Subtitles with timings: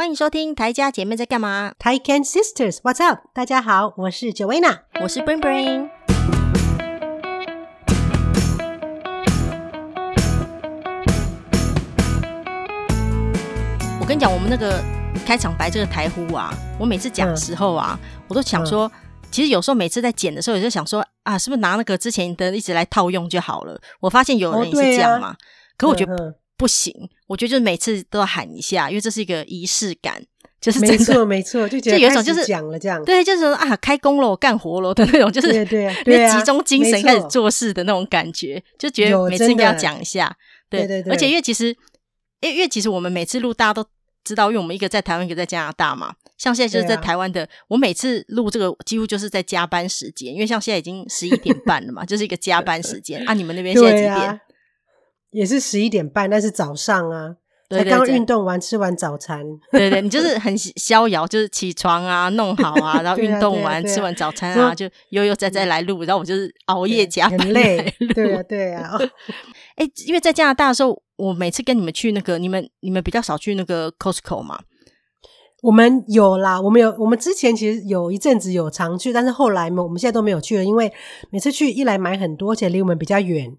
[0.00, 3.18] 欢迎收听台家姐妹在干嘛？Taiken Sisters，What's up？
[3.34, 5.90] 大家好，我是 Joanna，我是 Bring Bring。
[14.00, 14.82] 我跟你讲，我们那个
[15.26, 23.78] 开场白这个台呼啊，我每次讲的时候啊，嗯、我都想说，嗯、其实有时候每次在剪的时候，我就想说啊，是不是拿那个之前的一直来套用就好了？
[24.00, 25.36] 我发现有人也是这样嘛，哦啊、
[25.76, 26.36] 可我觉得。
[26.60, 26.94] 嗯不行，
[27.26, 30.22] 我觉得就是每次都要喊一下，因为这是一个仪式感，
[30.60, 40.36] 就是没错没错，就觉得就有一种就是讲了这样，对，就是说啊，开工了，干活了的那种，就是对啊，对啊，集中精神开始做事的那种感觉，就觉得每次应该要讲一下，
[40.68, 41.74] 对对对，而且因为其实，
[42.40, 43.82] 因为其实我们每次录大家都
[44.22, 54.40] 知道，因为我们一个在台湾，一个在加拿大嘛，像现在就是在台湾的，我每次录这个几乎就是在加班时间，因为像现在已经十一点半了嘛，就是一个加班时间啊，你们那边现在几点？
[55.30, 57.36] 也是十一点半，但是早上啊，
[57.70, 59.44] 才刚运动完，吃完早餐。
[59.70, 66.02] 对对，你就是很逍遥，就是起床啊，弄好啊， 然后运动完，吃完早餐啊，就悠悠哉哉来录。
[66.04, 67.94] 然后我就是熬夜加班，很累。
[68.14, 68.98] 对啊，对啊。
[69.76, 74.60] 哎，因为在加拿大的时候，我每次跟你们去那个，你们你们比较少去那个 Costco 嘛？
[75.62, 80.92] 我们有啦，我们有，我们之前其实有一阵子有常去，但是后来嘛我们现在都没有去了，因为
[81.30, 83.56] 每次去一来买很多，而且离我们比较远。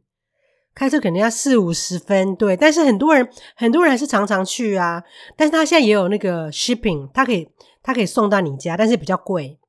[0.73, 2.55] 开车肯定要四五十分，对。
[2.55, 5.03] 但是很多人，很多人还是常常去啊。
[5.35, 7.47] 但是他现在也有那个 shipping，他可以，
[7.83, 9.59] 他可以送到你家，但是比较贵。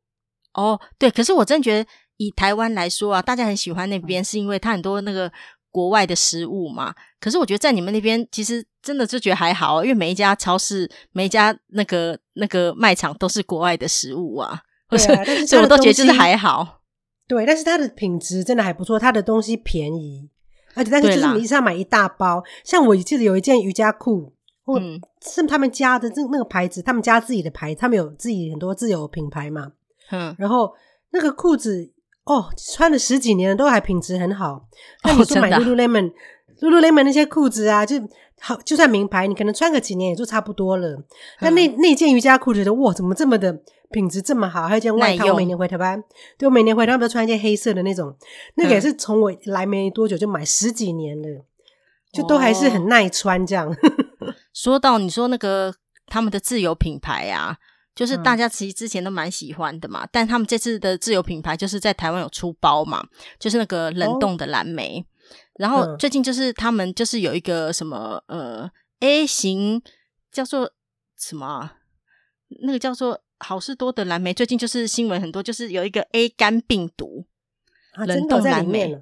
[0.54, 1.10] 哦，对。
[1.10, 5.30] 可是我真觉得以台湾来说啊，大家很喜欢那边，是因为它很多那个
[5.70, 6.94] 国外的食物嘛。
[7.18, 14.62] 可是我觉得在你们那边，其实真的就觉得还好，因为每一家超市、每一家那个那个卖场都是国外的食物啊。
[14.88, 16.82] 对啊， 但是所以我都觉得就是还好。
[17.26, 20.28] 对，但是它的品质真的还不错，它的东西便宜。
[20.74, 24.32] 而且，但是就是你一次要买一大包，像我记得有一件瑜伽裤，
[24.64, 24.80] 或
[25.20, 29.72] 是他们家的这那个牌子，他们家自己的牌子，他们有自己很多自有品牌嘛。
[30.10, 30.72] 嗯，然后
[31.10, 31.90] 那个裤子
[32.24, 34.66] 哦，穿了十几年了，都还品质很好。
[35.04, 37.96] 那你说买 Lululemon，Lululemon、哦、那些裤子啊，就
[38.40, 40.88] 好，就算名牌，你可能穿个几年也就差不多了。
[40.90, 41.04] 嗯、
[41.40, 43.62] 但那那件瑜伽裤觉得哇，怎么这么的？
[43.92, 46.02] 品质这么好，还有一件外套，我每年回台湾，
[46.38, 48.16] 对，我每年回台湾都穿一件黑色的那种，
[48.56, 51.44] 那个也是从我来没多久就买十几年了，
[52.12, 53.70] 就都还是很耐穿这样。
[53.70, 53.76] 哦、
[54.52, 55.72] 说到你说那个
[56.06, 57.56] 他们的自有品牌啊，
[57.94, 63.06] 就是大家其实之前都蛮喜欢的嘛，嗯、但他们这次的自有品牌就是在台湾有出包嘛，
[63.38, 65.04] 就是那个冷冻的蓝莓，哦、
[65.58, 68.70] 然后最近就是他们就是有一个什么呃
[69.00, 69.82] A 型
[70.30, 70.72] 叫做
[71.16, 71.76] 什么、啊，
[72.62, 73.20] 那个叫做。
[73.42, 77.26] 好事多的蓝莓最近就是新闻很多，就是有一个 A 肝病毒，
[77.94, 78.96] 啊、冷冻蓝莓，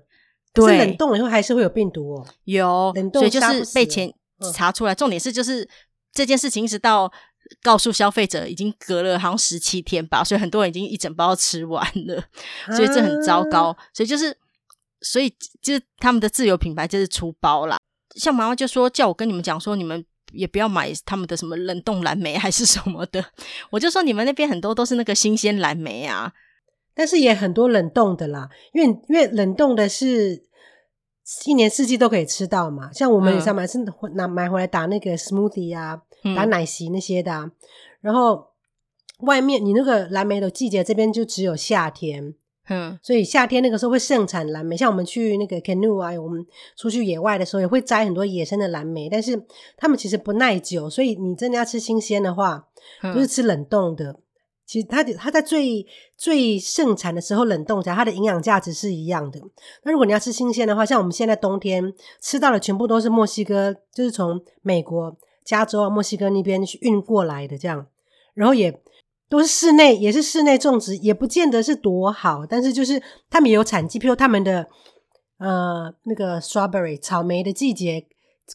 [0.52, 4.12] 对，冷冻了以后还是会有病毒哦，有，冷所以就是被前
[4.52, 4.94] 查出来。
[4.94, 5.68] 嗯、重点是就是
[6.12, 7.12] 这件事情一直到
[7.62, 12.24] 告诉消费者已经隔了好像十七天吧，所以很多人已经一整包吃完了，
[12.74, 13.64] 所以这很糟糕。
[13.64, 14.36] 啊、所以就是，
[15.02, 15.28] 所以
[15.60, 17.78] 就是他们的自有品牌就是出包啦。
[18.16, 20.04] 像妈妈就说叫我跟你们讲说你们。
[20.32, 23.24] 也不要买他们的什么冷冻蓝莓还是什么的，
[23.70, 26.32] 我就说你们那边很多都是那个新鲜蓝莓啊，
[26.94, 30.44] 但是也很多冷冻的啦，因为因为冷冻的是
[31.46, 33.78] 一年四季都可以吃到嘛，像我们有时候买是
[34.14, 37.50] 拿买回来打那个 smoothie 啊，嗯、打奶昔那些的，啊，
[38.00, 38.48] 然后
[39.20, 42.34] 外面你那个蓝莓的季节这边就只有夏天。
[42.72, 49.44] 嗯，所以夏天那个时候会盛产蓝莓，像我们去那个 canoe 啊，我们出去野外的时候也会摘很多野生的蓝莓，但是
[49.76, 52.68] 它们其实不耐久，所以你真的要吃新鲜的话，
[53.02, 54.20] 嗯、就是吃冷冻的。
[54.64, 55.84] 其实它它在最
[56.16, 59.40] 最盛产的时候冷冻起来，它的营养价值是一样的。
[59.82, 67.88] 那如果你要吃新鲜的话，像我们现在冬天吃到的全部都是墨西哥，就是从美国加州啊、墨西哥那边去运过来的这样，
[68.34, 68.80] 然后也。
[69.30, 74.66] 都是室内，也是室内种植，也不见得是多好，但是就是他们也有产季，譬如他们的
[75.38, 78.04] 呃那个 strawberry 草莓的季节，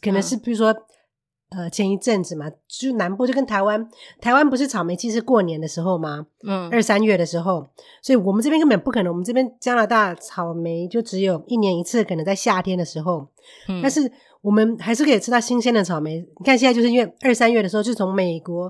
[0.02, 6.28] 可能是比如说、嗯、呃前一阵子嘛，就南部就跟台湾，台湾不是草莓季是过年的时候吗？
[6.46, 7.66] 嗯，二三月的时候，
[8.04, 13.26] 所以我们这边根本不可能，我们这边加拿大草莓就只有一年一次，可能在夏天的时候，
[13.70, 14.12] 嗯，但是
[14.42, 16.18] 我们还是可以吃到新鲜的草莓。
[16.20, 18.70] 你看现在就是因为二三月的时候，就从美国。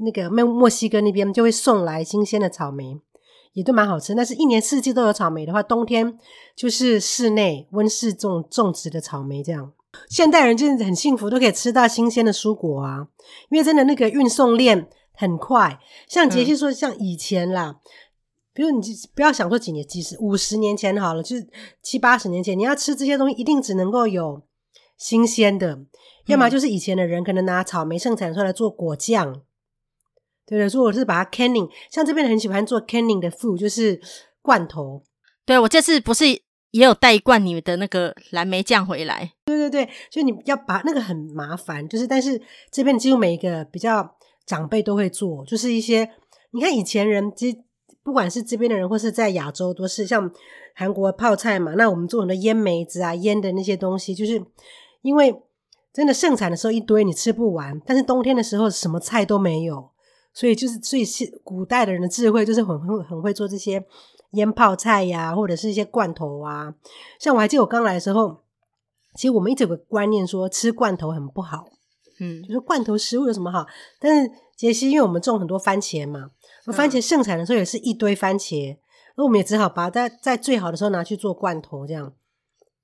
[0.00, 3.00] 那个墨墨西哥那边就会送来新鲜的草莓，
[3.52, 4.14] 也都蛮好吃。
[4.14, 6.18] 但是一年四季都有草莓的话，冬天
[6.54, 9.72] 就是室内温室种种植的草莓这样。
[10.08, 13.08] 现代人真的很幸福，都可以吃到新鲜的蔬果啊。
[13.50, 17.80] 因为真的那个运送链很快，像杰西说，像以前啦，嗯、
[18.52, 18.80] 比如你
[19.14, 21.48] 不要想说几年、几十、五十年前好了，就是
[21.82, 24.42] 七八十年前，你要吃这些东西，一定只能够有
[24.96, 25.86] 新鲜的，嗯、
[26.26, 29.42] 要么就是以前的人可能拿草莓盛产出来做果酱。
[30.48, 34.00] 对的，所以我是把它 canning，像这边人很喜欢做 canning 的 food，就是
[34.40, 35.02] 罐头。
[35.44, 36.26] 对，我这次不是
[36.70, 39.32] 也有带一罐你的那个蓝莓酱回来？
[39.44, 42.40] 对对对，所以你要把那个很麻烦，就是但是
[42.72, 44.16] 这边几乎每一个比较
[44.46, 46.10] 长辈都会做，就是一些
[46.52, 47.58] 你看以前人其实
[48.02, 50.30] 不管是这边的人或是在亚洲，都是像
[50.74, 54.42] 韩国泡菜嘛，那我们做很多腌梅子啊、腌的那些东西，就是
[55.02, 55.34] 因为
[55.92, 59.90] 真的盛产的时候一堆你吃不完，但是冬天的时候什么菜都没有，
[60.38, 63.84] 所以就是所以是古代的人的智慧，就是很很很会做这些。
[64.32, 66.74] 腌泡菜呀、啊，或者是一些罐头啊，
[67.18, 68.42] 像我还记得我刚来的时候，
[69.14, 71.64] 其实我们一直有个观念说吃罐头很不好，
[72.20, 73.66] 嗯，就是罐头食物有什么好？
[73.98, 76.30] 但是杰西，因为我们种很多番茄嘛，
[76.66, 78.76] 番茄盛产的时候也是一堆番茄，
[79.16, 82.12] 那、嗯、我们也只好把它在在最好的时候拿去做罐头这样，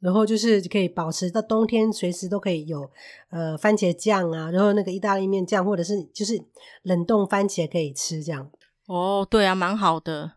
[0.05, 2.91] 然后就是可以保持到冬天随时都可以有
[3.31, 6.39] 呃番茄酱啊，然后那个意大利面酱，或者是就是
[6.83, 8.51] 冷冻番茄可以吃这样。
[8.87, 10.33] 哦，对啊，蛮好的。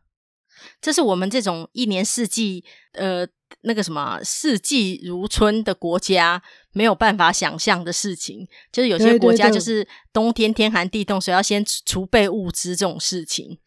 [0.80, 3.28] 这是我们这种一年四季，呃，
[3.64, 6.42] 那个什么四季如春的国家
[6.72, 8.48] 没有办法想象的事情。
[8.72, 13.60] 就是有些国家就是冬天天寒地冻，所以要先储备物资这种事情。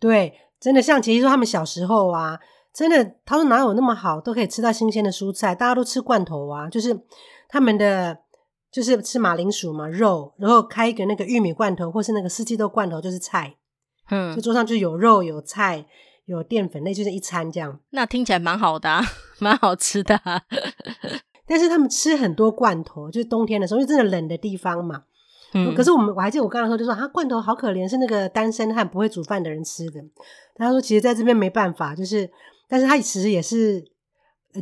[0.00, 2.40] 对，真的像其实说他们小时候啊，
[2.74, 6.98] 真的他说哪有那么好，都可以吃到新鲜的蔬菜，大家都吃罐头啊，就是
[7.48, 8.18] 他们的
[8.70, 13.54] 就是吃马铃薯嘛，肉，然后开一个那个玉米罐头，或是那个四季豆罐头，就是菜。
[14.10, 15.86] 嗯，就桌上就有肉有菜。
[16.26, 19.04] 有淀粉类就是一餐这样，那听起来蛮好的，啊，
[19.40, 20.40] 蛮好吃的，啊。
[21.46, 25.02] 但是他们吃很多罐头，就是冬天的时候，因为真的冷的地方嘛。
[25.52, 25.74] 嗯。
[25.74, 30.00] 可是我们我还记得我刚刚说，就说啊，罐头好可怜，是那个单身汉不会煮饭的人吃的。
[30.54, 32.30] 他说，其实在这边没办法，就是，
[32.68, 33.84] 但是它其实也是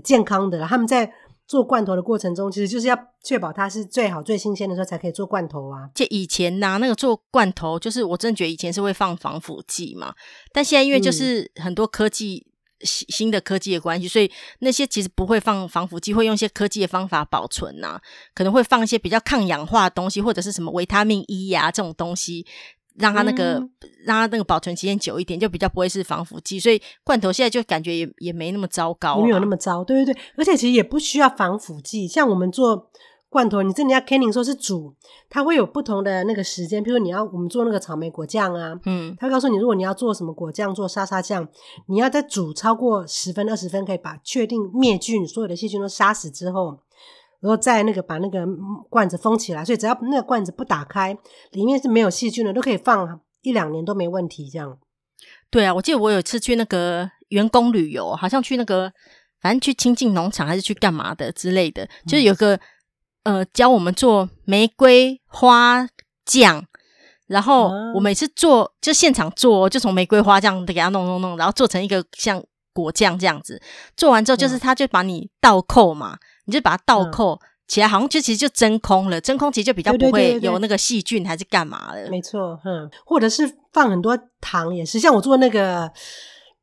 [0.05, 0.67] 健康的。
[0.67, 1.13] 他们在。
[1.45, 5.91] 做罐头的过程中，其实就是要确保它是最好、最新鲜的时候才可以做罐头啊。
[5.95, 10.15] 就以前呐、啊，那个做罐头，就是我真的觉得以前是会放防腐剂嘛。
[10.51, 12.47] 但现在因为就是很多科技
[12.81, 18.03] 新、嗯、新的科技的关系，所以那些其实不会放防腐剂，会用一些科技的方法保存呐、啊。
[18.35, 22.47] 可能会放一些比较抗氧化的东西，或者是什么维他命 E 呀、啊、这种东西。
[22.97, 23.71] 让它那个、嗯、
[24.05, 29.83] 让它那个保存期间久一点，就比较不会是防腐剂，所以罐头现在就感觉也也没那么糟糕、啊，没有那么糟。
[29.85, 32.07] 对对对，而且其实也不需要防腐剂。
[32.07, 32.91] 像我们做
[33.29, 34.95] 罐头，你真的要 canning 说是煮，
[35.31, 36.83] 它会有不同的那个时间。
[36.83, 41.49] 比如说你要我们做那个草莓果酱啊，嗯，他会告诉你，如果你要做什么果酱，做沙沙酱，
[41.87, 46.81] 你要在煮超过十分二十分，可以把确定灭菌，所有的细菌都杀死之后。
[47.43, 48.47] 然后再那个把那个
[48.89, 51.13] 罐子封起来，所以只要那个罐子不打开，
[51.51, 54.49] 里面是没有细菌的，都可以放一两年都没问题。
[54.49, 54.79] 这样。
[55.51, 58.93] 对啊，我记得我有一次去那个员工旅游，好像去那个
[59.41, 62.55] 反正去亲近农场还是去干嘛的之类的，就是有个、
[63.25, 65.85] 嗯、呃教我们做玫瑰花
[66.25, 66.65] 酱，
[67.27, 72.41] 然后我每次做就现场做，就从玫瑰花酱给它弄弄弄，然后做成一个像
[72.73, 73.61] 果酱这样子。
[73.97, 76.19] 做完之后就是他就把你倒扣嘛。
[76.45, 79.21] 你就把它倒扣起来，好像就其实就真空了。
[79.21, 82.11] 真空其实就比较不会有那个细菌还是干嘛的。
[82.11, 84.99] 没错，嗯，或者是放很多糖也是。
[84.99, 85.91] 像我做那个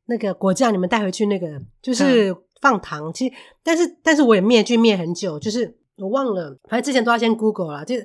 [0.06, 1.48] 那个果酱，你们带回去那个
[1.82, 3.08] 就是放糖。
[3.08, 7.96] 嗯、其实，但是但是我也灭菌灭很久，就是我忘了，反正之前都要先 Google 了，就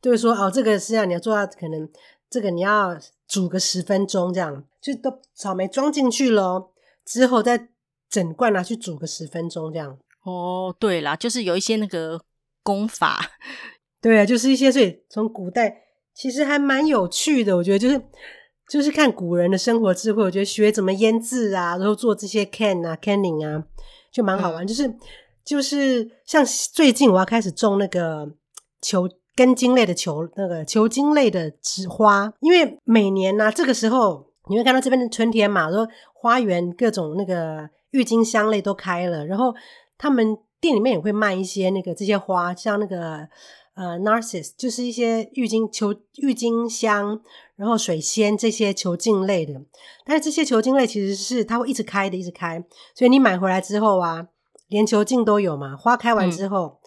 [0.00, 1.88] 就是说哦，这个是要你要做到可能
[2.30, 2.96] 这个你要
[3.26, 6.72] 煮个十分钟这样，就都草莓装进去咯，
[7.04, 7.68] 之后再
[8.08, 9.98] 整罐拿去煮个十分钟这样。
[10.24, 12.20] 哦，对啦，就是有一些那个
[12.62, 13.20] 功法，
[14.00, 15.82] 对啊，就是一些，所以从古代
[16.14, 17.56] 其实还蛮有趣的。
[17.56, 18.00] 我觉得就是
[18.68, 23.64] 就是看古人的生活智慧，我觉得学怎么腌制啊，然后做这些 can 啊，canning 啊，
[24.12, 24.64] 就蛮好玩。
[24.64, 24.94] 嗯、就是
[25.44, 28.30] 就是像最近我要开始种那个
[28.80, 39.52] 球根茎类的球，那个球茎类的植花，因为每年呢、啊、这个时候你会看到这边的春天嘛，然后花园各种那个郁金香类都开了，然后。
[40.02, 43.28] 他们店里面也会卖一些那个这些花，像那个
[43.74, 47.20] 呃，narcissus，就是一些郁金球、郁金香，
[47.54, 49.62] 然后水仙这些球茎类的。
[50.04, 52.64] 但是这些球茎类其实是它会一直开的，一直开。
[52.96, 54.26] 所以你买回来之后啊，
[54.66, 55.76] 连球茎都有嘛。
[55.76, 56.78] 花开完之后，嗯、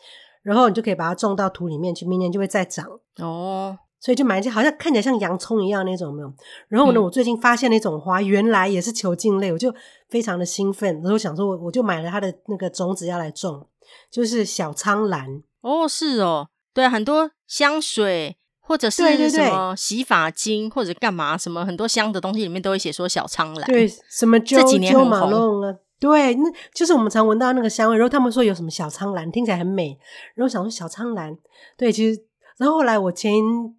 [0.43, 3.79] 然后你就可以把它种到土里面去，明年就会再长哦。
[4.05, 6.31] 所以就买一些好像看起来像洋葱一样那种没有。
[6.67, 9.73] 然后呢，嗯、我最近发现那种花原来也是球茎类，我就
[10.09, 11.01] 非常的兴奋。
[11.01, 13.67] 然后想说，我我就买了它的那个种子要来种，
[14.11, 15.41] 就是小苍兰。
[15.61, 23.65] 哦，是哦，对，很多香水或者是什么洗发精或者干嘛什么很多香的东西里面都会写说小苍兰。
[23.65, 25.73] 对，什么 这几年很红啊？
[25.99, 26.43] 对，那
[26.75, 27.97] 就是我们常闻到那个香味。
[27.97, 29.97] 然后他们说有什么小苍兰，听起来很美。
[30.35, 31.35] 然后想说小苍兰，
[31.75, 32.23] 对，其实。
[32.57, 33.33] 然后后来我前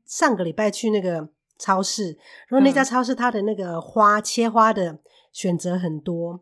[0.05, 1.29] 上个礼拜去那个
[1.59, 2.17] 超市，
[2.49, 4.99] 然后那家超市它的那个花、嗯、切花的
[5.33, 6.41] 选择很多，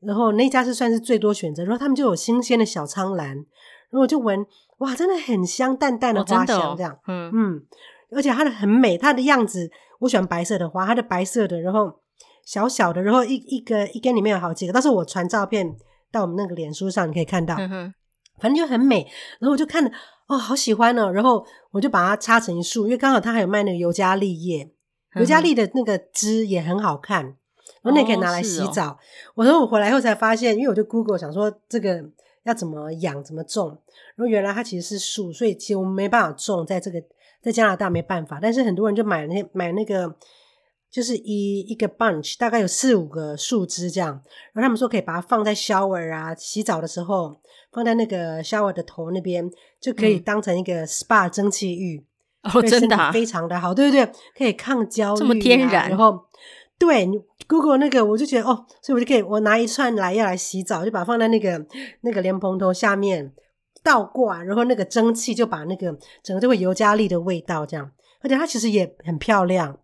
[0.00, 4.46] 然后那家是算是最多选择，然后他们就有新鲜的小苍兰，然后我就闻，
[4.78, 7.32] 哇，真的很香，淡淡的花香，这样，哦、嗯。
[7.34, 7.62] 嗯，
[8.10, 12.00] 而且它的很美，它的样子，我喜欢白色的花，它的白色的，然后
[12.44, 15.76] 小小的，然后一一个一根里面有好几个，到时候我传照片
[16.10, 17.94] 到我们那个脸书上，你可以看到，嗯哼，
[18.40, 19.06] 反正就很美，
[19.38, 19.90] 然后我就看着。
[20.28, 21.10] 哦，好喜欢哦！
[21.10, 24.70] 然后我就把它插成一束，因为刚好它还有卖那个尤加利叶，
[25.14, 27.24] 尤加利的那个枝也很好看，
[27.80, 28.88] 然后那可以拿来洗澡。
[28.88, 28.98] 哦哦、
[29.36, 32.04] 我说我回来后才发现，因为我就 Google 想说这个
[32.42, 33.68] 要怎么养、怎么种，
[34.16, 37.02] 然后原来它其实是树，所以其实我们没办法种在这个
[37.40, 38.38] 在加拿大没办法。
[38.38, 40.14] 但是很多人就买那买那个，
[40.90, 44.10] 就是一一个 bunch，大概有四五个树枝这样，
[44.52, 47.40] 然后他们说可以把它放在 shower 啊洗澡的时候。
[47.72, 49.48] 放在那个 shower 的头那边，
[49.80, 52.04] 就可以当成一个 SPA 蒸汽浴
[52.42, 55.88] 哦，真的非常的好，对不对，可以抗焦虑、啊，这么天然。
[55.88, 56.18] 然后
[56.78, 61.66] 对你 Google 那个，我就觉得哦，所以我就可以，我拿一串来要来洗澡，就把它放在那个
[62.00, 63.32] 那个莲蓬头下面
[63.82, 67.90] 倒挂，然后那个蒸汽就把那个整个就会尤加利的味道这样，
[68.22, 69.78] 而且它其实也很漂亮。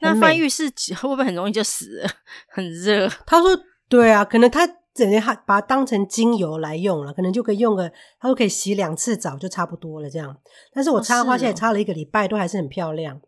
[0.00, 2.08] 那放浴室会不会很容易就死了？
[2.48, 3.08] 很热？
[3.26, 3.50] 他说
[3.88, 4.66] 对啊，可能他。
[4.96, 10.34] 整天还把它当成精油来用了，可能就可以用个，它都可以洗两次澡就差不多了这样。
[10.72, 13.20] 但是我插花现在插了一个礼拜，都还是很漂亮，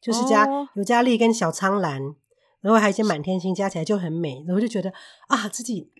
[0.00, 2.02] 就是加尤加利跟小苍兰，
[2.60, 4.44] 然后还有一些满天星，加起来就很美。
[4.46, 4.92] 然后就觉得
[5.28, 5.90] 啊，自己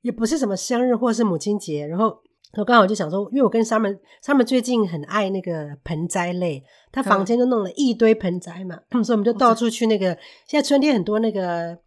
[0.00, 2.18] 也不是什么生日或是母亲节，然后
[2.56, 11.78] 我刚好就想说，因为我跟 Summer，Summer 最近很爱那个盆栽类，他房间就弄了一堆盆栽嘛，嗯、 所以我们就到处去那个，现在春天很多那个。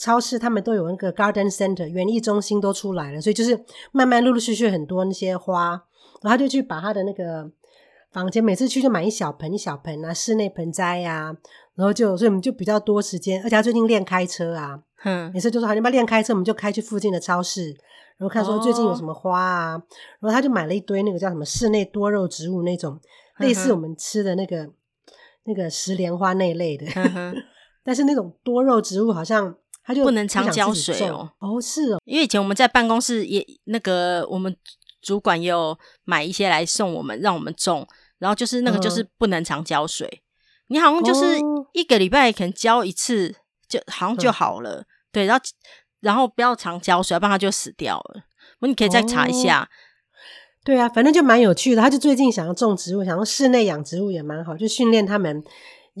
[0.00, 5.72] 超市他们都有那个 garden center 园艺中心都出来了，所以就是慢慢陆陆续续很多那些花，
[6.22, 7.46] 然后他就去把他的那个
[8.10, 11.36] 房间，每次去就买一小盆一小盆啊，室内盆栽呀、啊，
[11.74, 17.68] 然后就所以我们就比较多时间，而且他最近练开车啊，嗯，每次就说好你们练开车，我们就开去附近的超市，
[18.16, 19.82] 然后看说最近有什么花啊，哦、
[20.20, 22.98] 然后他就买了一堆那个叫什么室内多肉植物那种，
[23.38, 24.70] 类似我们吃的那个
[25.44, 26.86] 那个石莲花那一类的，
[27.84, 29.54] 但是那种多肉植物好像。
[29.84, 31.30] 他就不能常浇水哦。
[31.38, 34.54] 哦，是哦，因为以前我们在办公室也那个，我们
[35.00, 37.86] 主管也有买一些来送我们，让我们种。
[38.18, 40.06] 然后就是那个，就是不能常浇水。
[40.06, 40.20] 嗯、
[40.68, 41.38] 你好像就是
[41.72, 43.34] 一个礼拜可能浇一次，
[43.66, 44.80] 就好像就好了。
[44.80, 45.42] 嗯、对，然后
[46.00, 48.24] 然后不要常浇水，要不然它就死掉了。
[48.60, 49.62] 我你可以再查一下。
[49.62, 49.68] 哦、
[50.62, 51.80] 对啊，反正就蛮有趣的。
[51.80, 55.42] 他就最近想要种植物，想要室内养植物也蛮好，就训练他们。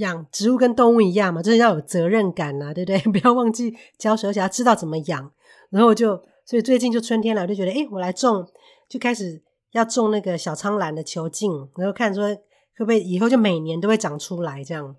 [0.00, 2.98] 养植物跟动物一样嘛，就是要有责任感呐、啊，对不对？
[3.12, 5.30] 不要忘记浇水，而且要知道怎么养。
[5.70, 8.44] 然后就，所以最近就春天了，我就觉得，哎，我来种，
[8.88, 9.40] 就开始
[9.72, 14.96] 要种那个小苍兰的球茎，然后看说会不会以后就每年都会长出来这样。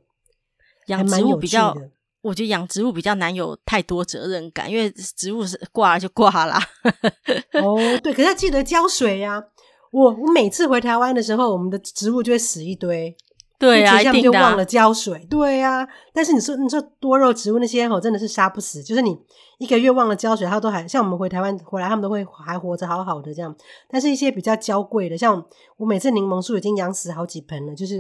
[0.88, 1.76] 养植物比较，
[2.22, 6.56] 我觉得养植物比较难有太多责任感，因为植物是挂了就挂了。
[7.54, 9.44] 哦，对，可是要记得浇水呀、啊。
[9.92, 13.14] 我我每次回台湾的时候，我们的植物就会死一堆。
[13.62, 15.16] 对啊，一定就忘了浇水。
[15.16, 18.82] 啊、对啊，但是你说你说多肉植物那些吼，真的是杀不死。
[18.82, 19.16] 就是你
[19.60, 23.56] 一个月忘了浇水，它都还像我们回台湾回来，他们都会还活着好好的这样。
[23.88, 25.46] 但是一些比较娇贵的，像
[25.78, 27.76] 我每次柠檬树已经养死好几盆了。
[27.76, 27.98] 就是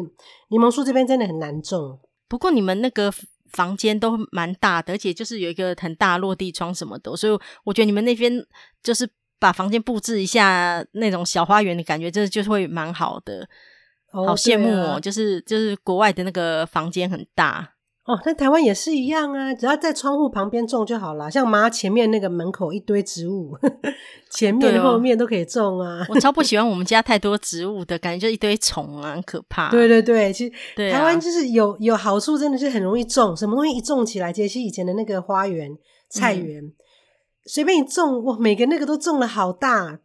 [0.50, 2.00] 柠檬树这边真的很难种。
[2.28, 3.14] 不过你们那个
[3.52, 8.34] 房间都蛮大的，而且就是有一个很大落地窗什么的，所以我觉得你们那边
[8.82, 13.48] 就是把房间布置一下那种小花园的感觉，真的就会蛮好的。
[14.12, 14.94] 好羡慕哦！
[14.94, 21.30] 啊、就是就是国外的那个房间很大哦，但台湾也是一样啊，只要在窗户旁边种就好了。
[21.30, 23.56] 像妈前面那个门口一堆植物，
[24.32, 26.06] 前面后面都可以种啊。
[26.10, 29.70] 我超不喜欢我们家太多植物的感觉，就一堆虫啊，很可怕。
[29.70, 35.70] 对对对，其实台湾就是有有好处，真的是很容易种，什么东西一种起来，其实以前的那个花园
[36.10, 36.74] 菜园，嗯、
[37.46, 40.00] 随便一种，哇，每个那个都种了好大。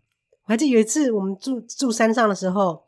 [0.45, 2.86] 我还记得有一次我们住住山上的时候。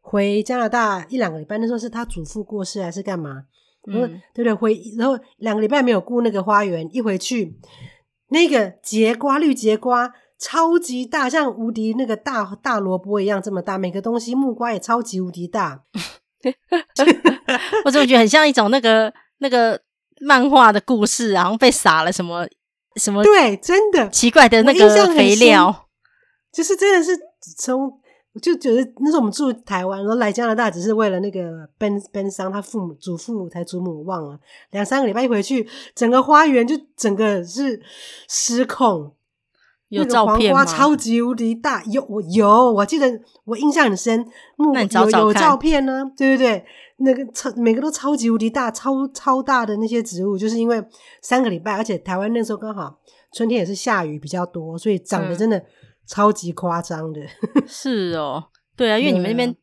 [0.00, 3.44] 回加拿大一两个礼拜，那时候是他祖父过世还是干嘛？
[3.86, 4.52] 嗯，对不对？
[4.54, 7.58] 回然后两个礼拜没有顾那个花园，一回去
[8.28, 15.82] 那个节瓜绿节瓜超级大，像无敌那个大大萝卜一样这么大，每个东西木瓜也超级无敌大。
[17.84, 19.80] 我怎么觉得很像一种那个那个
[20.20, 22.46] 漫画的故事，然后被撒了什么
[22.96, 23.22] 什么？
[23.22, 25.88] 对，真的奇怪的那个肥料，
[26.52, 27.18] 就是真的是
[27.58, 27.99] 从。
[28.32, 34.38] 我就觉得那时候我们住台湾，然后来加拿大只是为了那个 Ben Ben 桑他父母祖父才祖母我忘了
[34.70, 37.80] 两三个礼拜一回去，整个花园就整个是
[38.28, 39.12] 失控。
[39.88, 40.58] 有照片吗？
[40.58, 44.24] 黄瓜超级无敌大，有我有，我记得我印象很深，
[44.72, 46.64] 那你找找有有照片呢、啊，对对对，
[46.98, 50.80] 那个超每个都超级无敌大，超超大的那些植物，就是因为
[51.22, 53.00] 三个礼拜，而且台湾那时候刚好
[53.32, 55.60] 春天也是下雨比较多，所以长得真的
[56.10, 57.20] 超级夸张的。
[57.20, 59.56] 嗯、 是哦，对啊，因为你们那边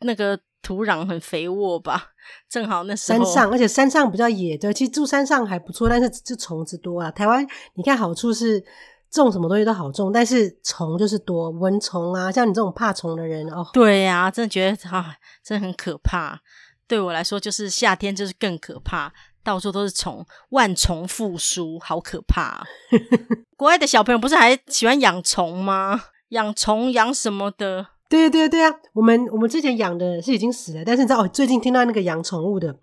[0.00, 2.12] 那个土壤很肥沃吧，
[2.48, 7.10] 正好那山上，而且山上比较野，对，其实住山上还不错，但是就虫子多啊。
[7.10, 8.64] 台湾你看好处是。
[9.12, 16.40] 种什么东西都好种，但是虫就是多，蚊虫啊，像你这种怕虫的人哦，对呀、啊，真的觉得啊，真的很可怕。
[16.88, 19.12] 对我来说，就是夏天就是更可怕，
[19.44, 22.64] 到处都是虫，万虫复苏，好可怕。
[23.56, 26.00] 国外的小朋友不是还喜欢养虫吗？
[26.28, 27.88] 养虫养什么的？
[28.08, 32.78] 对对对啊，我们我们之前养的是已经死了，但是你知道，哦，最近听到那个养宠物的。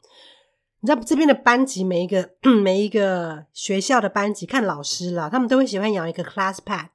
[0.82, 2.30] 你知道这边的班级，每一个
[2.64, 6.88] 每一个学校的班级看老师啦，他们都会喜欢养一个 class pet，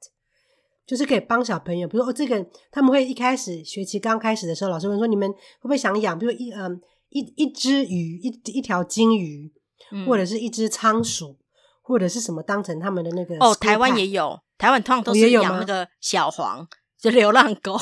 [0.86, 1.86] 就是可以帮小朋友。
[1.86, 6.80] 比如说哦，这个他们会一开始学期刚开始的时候，老师会说，你们会不会想养，比如一嗯
[7.10, 9.52] 一一只鱼，一一条金鱼，
[9.92, 11.36] 嗯、或者是一只仓鼠，
[11.82, 16.66] 或者是什么当成他们的那个哦，台湾也有，台湾通常都是养那个小黄，
[17.00, 17.78] 就流浪狗、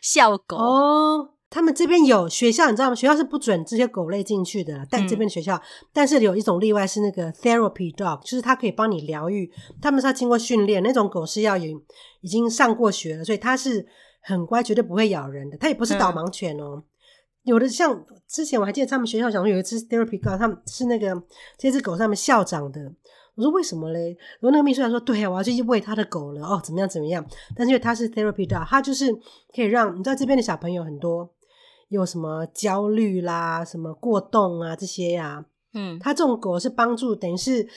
[0.00, 1.28] 校狗哦。
[1.54, 2.94] 他们这边有学校，你知道吗？
[2.94, 4.86] 学校是不准这些狗类进去的。
[4.88, 5.60] 但这边的学校，嗯、
[5.92, 9.52] 但是有一种例外是那个 therapy dog，就是它可以帮你疗愈。
[9.82, 11.78] 他们是要经过训练，那种狗是要有
[12.22, 13.86] 已经上过学了，所以它是
[14.22, 15.58] 很乖，绝对不会咬人的。
[15.58, 16.76] 它也不是导盲犬哦。
[16.76, 16.82] 嗯、
[17.44, 21.22] 有的像之前我还记得他们学校讲说有一只 therapy dog，他们是那个
[21.58, 22.80] 这只狗是他们校长的。
[23.34, 24.16] 我说为什么嘞？
[24.40, 27.26] 然后那个秘书长说：“对呀，我要去喂他的狗了。”哦，怎么样怎么样？
[27.56, 29.10] 但是因为它是 therapy dog，他就是
[29.54, 31.32] 可以让你知道这边的小朋友很多。
[31.88, 35.44] 有什么焦虑啦，什么过动啊这些呀、啊，
[35.74, 37.68] 嗯，他这种狗是帮助，等于是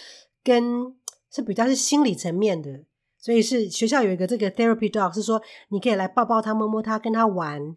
[0.44, 0.94] 跟
[1.30, 2.82] 是比较是心理层面的，
[3.18, 7.76] 所以是学校有一个这个 therapy dog，是说你可以来抱抱它、摸摸它、跟它玩，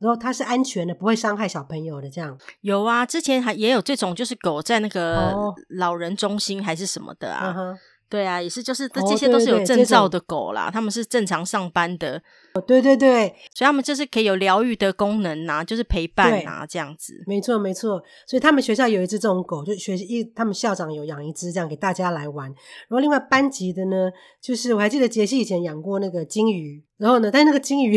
[0.00, 2.10] 然后它是安全的，不会伤害小朋友的。
[2.10, 5.34] 这样有啊，之前还也有这种，就是狗在那个
[5.68, 7.54] 老人中心还是什么的啊。
[7.56, 7.78] 哦
[8.10, 12.20] 对啊，也是，就是这些都是有证照的狗啦，他们是正常上班的。
[12.66, 17.14] 对对对，所以他们就是可以有疗愈的功能呐、啊，就是陪伴啊这样子。
[17.28, 22.48] 没错没错，所以他们学校有一只这种狗，就学一他们校长有养一只这样给大家来玩。
[22.48, 24.10] 然后另外班级的呢，
[24.42, 27.96] 就是我还记得杰西以前养过那个金鱼，然后呢，但那个金鱼，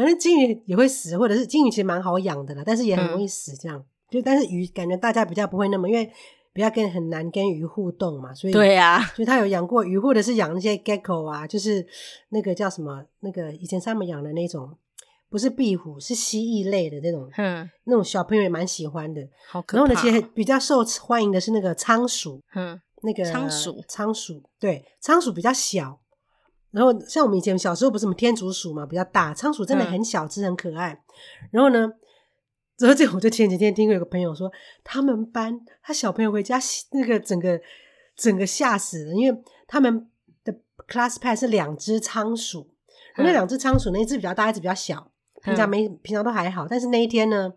[0.00, 3.78] 反正金鱼也会死，或者是金鱼其实蛮好养的啦，但是也很容易死这样。
[3.78, 6.10] 嗯、就但是鱼感觉大家比较不会那么因为。
[6.52, 11.86] 比较跟很难跟鱼互动嘛，所以对呀、啊，所以他有养过鱼，或者是养那些 gecko 啊，就是
[12.30, 14.68] 那个叫什么，那个以前他们养的那种，
[15.30, 19.22] 不是壁虎，是蜥蜴类的那种，嗯，那种小朋友也蛮喜欢的。
[19.48, 19.84] 好可怕。
[19.84, 26.00] 然后呢，其实比较受欢迎的是那个仓鼠，嗯，那个仓鼠，仓鼠，对，仓鼠比较小。
[26.70, 31.02] 然后像我们以前小时候不是什么天竺鼠嘛，比较大，仓鼠真的很小只，很可爱。
[31.50, 31.90] 然后呢？
[32.78, 34.50] 然后这我就前几天听过有个朋友说，
[34.82, 36.58] 他们班他小朋友回家
[36.92, 37.60] 那个整个
[38.16, 40.08] 整个吓死了，因为他们
[40.42, 40.54] 的
[40.88, 42.70] class pet 是两只仓鼠，
[43.16, 47.52] 嗯、那两只仓鼠那一只比较大，一只比较小，平常没、嗯、平常都还好，但是那一天呢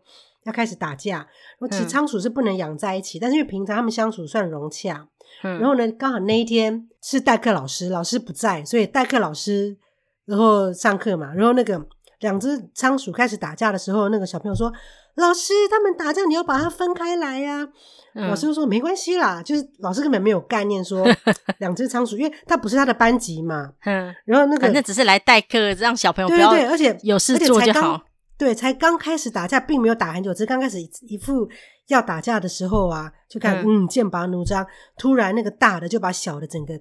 [0.46, 1.18] 要开始打架。
[1.18, 1.28] 然
[1.62, 5.08] 后其实仓鼠是不能养在一起，嗯、但是因为平常他们相处算融洽，
[5.44, 9.78] 嗯、然后呢刚好那一天是代课老师，老师不在，所以代课老师
[10.26, 11.86] 然后上课嘛，然后那个
[12.20, 14.72] 两只仓鼠开始打架的时候，那个小朋友说。
[15.16, 17.70] 老师，他们打架，你要把它分开来呀、啊。
[18.16, 21.06] 嗯、老师就说没关系啦，就是老师根本没有概念说
[21.60, 23.74] 两只仓鼠，因为它不是他的班级嘛。
[23.86, 28.02] 嗯，然后那个那只是来代课，让小朋友不要对对，而且有事做就好。
[28.44, 30.78] 对，才刚开始打架，并没有打很久，只是刚开始
[31.08, 31.48] 一副
[31.88, 34.66] 要打架的时候啊，就看嗯，嗯剑拔弩张，
[34.98, 36.74] 突然那个大的就把小的整个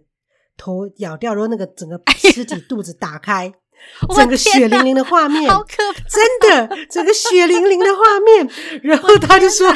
[0.57, 3.53] 头咬掉，然后那个整个尸体肚子打开。
[4.15, 6.01] 整个血淋淋的画面，好可怕！
[6.09, 8.49] 真的，整个血淋淋的画面。
[8.81, 9.75] 然后他就说，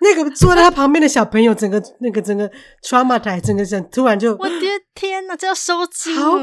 [0.00, 2.50] 那个坐在他旁边的小朋友，整个那个整个
[2.82, 4.54] traumatize，整个人突然就，我的
[4.92, 6.40] 天哪，这要收惊，好可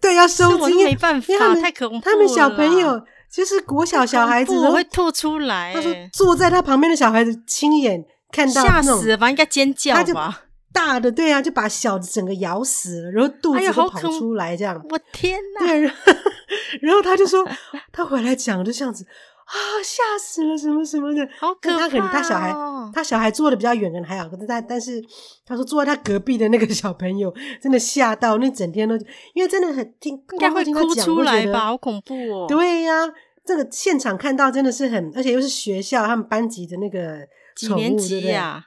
[0.00, 2.00] 对，要收惊，没办法，太可怕。
[2.00, 3.02] 他们小朋友
[3.32, 5.72] 就是国小小孩子，我会吐出来。
[5.74, 9.30] 他说坐在他旁边的小孩子亲眼看到，吓死了吧？
[9.30, 10.42] 应该尖叫吧？
[10.72, 14.76] 大的对啊，就把小的整个咬死了，然后肚子都跑出来，这样。
[14.76, 15.66] 哎、我天哪！
[15.66, 15.80] 对，
[16.82, 17.44] 然后他就说，
[17.92, 19.04] 他回来讲就这样子
[19.50, 21.78] 啊，吓死了，什么什么的，好可怕、哦。
[21.80, 22.54] 他可能他小孩，
[22.92, 24.28] 他小孩坐的比较远，可能还好。
[24.28, 25.02] 可是他，但是
[25.44, 28.94] 他说坐在他隔壁的那个小朋友，真的吓到，那整天都
[29.34, 31.66] 因为真的很听，应该会哭出来吧？
[31.66, 32.46] 好恐怖哦！
[32.48, 33.12] 对呀、啊，
[33.44, 38.64] 这个现场看到真的是很，而且又是学校他们班级的那个几年级呀、啊？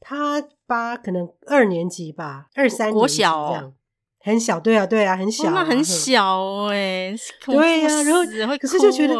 [0.00, 3.74] 他八可能二年级吧，二三国小哦、
[4.18, 9.14] 很小，对啊，对啊，很小、啊，那很小哎、欸，对呀、啊，然后可是就觉得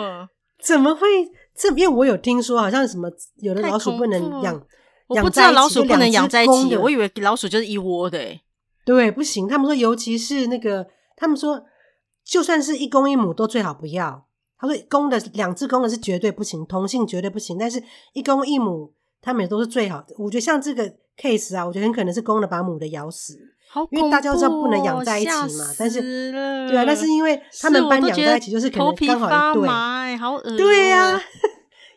[0.62, 1.06] 怎么会
[1.54, 1.68] 这？
[1.70, 4.66] 因为我有听说，好像什么有的老鼠不能养，
[5.08, 8.40] 我不知道老鼠不能养在一起，我以为老鼠就是一窝的
[8.84, 11.64] 对，不行，他们说尤其是那个，他们说
[12.24, 14.26] 就算是一公一母都最好不要。
[14.58, 18.92] 他说公的两只公的是绝对不行，同性绝对不行，但是一公一母
[19.22, 20.14] 他们也都是最好的。
[20.18, 20.84] 我觉得像这个
[21.16, 23.38] case 啊，我觉得很可能是公的把母的咬死。
[23.90, 26.32] 因为大家都知道不能养在一起嘛，但是
[26.68, 31.22] 对啊，但是因为他们班养在一起，就是可能刚好一对，欸、好恶、喔，对呀、 啊，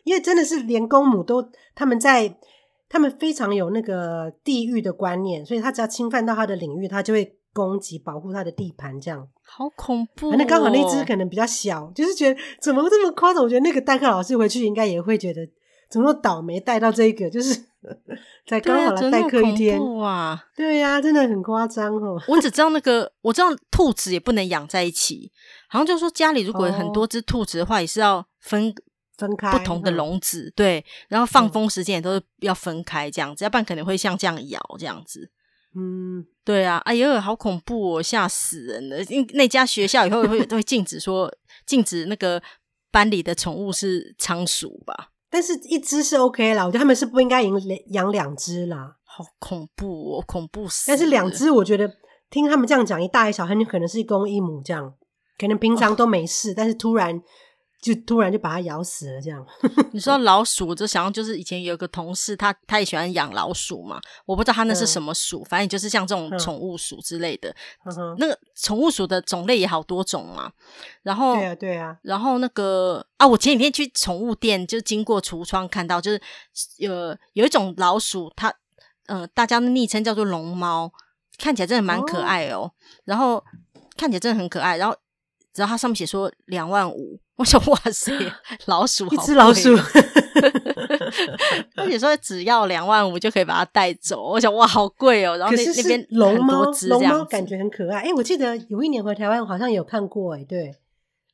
[0.04, 2.36] 因为真的是连公母都他们在，
[2.88, 10.36] 他们非常有那个地域的观念，所以他只要侵犯到他的领域，他就会攻击保护他的地盘，这样好恐怖、喔。
[10.36, 13.42] 那刚好那只可能比较小，就是觉得怎么这么夸张？
[13.42, 15.40] 我觉得那个代课老师回去应该也会觉得。
[15.90, 17.30] 怎么倒霉带到这个？
[17.30, 17.66] 就是
[18.46, 20.44] 才刚好来代课一天哇！
[20.56, 22.20] 对呀、啊，真的很夸张哦。
[22.28, 25.30] 我只知道那个，我知道兔子也不能养在一起，
[25.68, 28.74] 好像就说家里如果有很多只兔子的话，也是要分
[29.16, 35.30] 分开不同的笼子，对，然后放风时间也都是要分开这样子，要不然可能会像这样咬这样子。
[35.76, 39.02] 嗯，对啊，哎呦，好恐怖哦，吓死人了！
[39.04, 41.32] 因那家学校以后会 都会禁止说
[41.66, 42.40] 禁止那个
[42.92, 45.10] 班里的宠物是仓鼠吧。
[45.34, 50.84] 但是一只是 OK 啦，我觉得他们是不应该养养两只啦，好恐怖哦，恐怖死！
[50.86, 51.92] 但是两只，我觉得
[52.30, 54.94] 听他们这样讲，一大一小，很有可能是一公一母这样，
[55.36, 57.20] 可能平常都没事，哦、但是突然。
[57.84, 59.46] 就突然就把它咬死了，这样。
[59.92, 67.54] 你说老鼠，我就想要就是以前有个同事，他他也喜欢养老鼠嘛，我不知道他那是什么鼠，嗯、反正就是像这种宠物鼠之类的。
[67.84, 70.50] 嗯、那个宠物鼠的种类也好多种嘛。
[71.02, 76.18] 然后对啊对啊，然后那个啊，我前几天去宠物店，就经过橱窗看到，就是
[76.78, 78.50] 有有一种老鼠，它
[79.06, 80.90] 呃，大家的昵称叫做龙猫，
[81.36, 82.60] 看起来真的蛮可爱哦。
[82.60, 82.72] 哦
[83.04, 83.44] 然后
[83.98, 84.96] 看起来真的很可爱，然后
[85.56, 87.18] 然后它上面写说两万五。
[87.36, 88.12] 我想哇塞，
[88.66, 89.74] 老鼠好，一只老鼠，
[91.74, 94.22] 而且说只要两万五就可以把它带走。
[94.22, 95.36] 我想哇，好贵哦。
[95.36, 98.02] 然后那那边龙猫，龙猫感觉很可爱。
[98.02, 100.36] 哎、欸，我记得有一年回台湾，好像有看过。
[100.36, 100.72] 哎，对。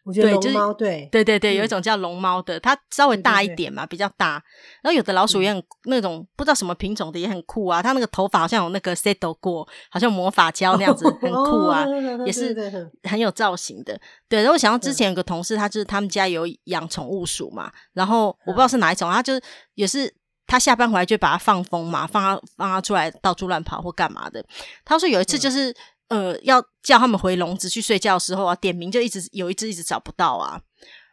[0.02, 4.42] 我觉得龙猫对对对对，有一种叫龙猫的，它稍微大一点嘛，比较大。
[4.82, 7.82] 然后有的老鼠也很那种不知道什么品种的，也很酷啊。
[7.82, 11.84] 它那个头发好像有那个 settle 过，好像魔法胶那样子，很酷啊，
[12.24, 14.00] 也是很有造型的。
[14.28, 19.42] 对，然后我想到之前有个同事，他就是他们家有养宠物鼠嘛，然后我不知道是哪一种，他就是
[19.74, 20.12] 也是
[20.46, 24.42] 他下班回来就把它放风嘛，放它放它出来到处乱跑或干嘛的。
[24.84, 25.74] 他说有一次就是。
[26.10, 30.60] 呃，要叫他们回笼子去睡觉的时候啊，点名就一直有一只一直找不到啊。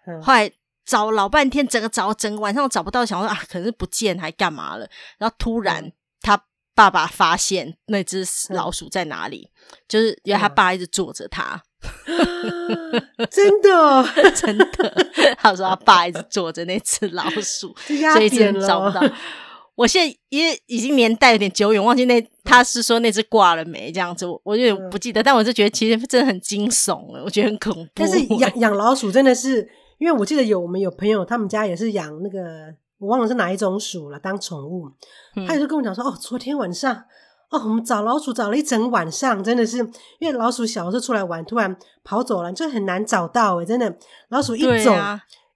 [0.07, 0.51] 嗯、后来
[0.85, 4.89] 找老半天，整个找整个晚上都找不到，想说啊，可能是不见还干嘛了。
[5.19, 11.61] 然后突然、嗯、他爸爸发现那只老鼠在哪里，嗯、就是因为他爸一直捉着他，
[12.07, 15.07] 嗯、真的 真的，
[15.37, 19.01] 他说他爸一直捉着那只老鼠， 所以一直找不到。
[19.77, 25.21] 我现在因为已经年代有点久远，忘记那他是说那只挂了没这样子，我我有点不记得。
[25.21, 27.91] 嗯、但我就觉得其实真的很惊悚了，我觉得很恐怖。
[27.93, 34.89] 但是 养养老鼠真的是，因为我记得有我们有朋友，他们家也是养那个，我忘了是哪一种鼠了，当宠物。
[35.35, 36.95] 嗯、他就跟我讲说，哦，昨天晚上，
[37.51, 39.77] 哦，我们找老鼠找了一整晚上，真的是
[40.17, 43.95] 因为老鼠小时候出来玩，突然跑走了，就很难找到诶，真的
[44.29, 44.91] 老鼠一走。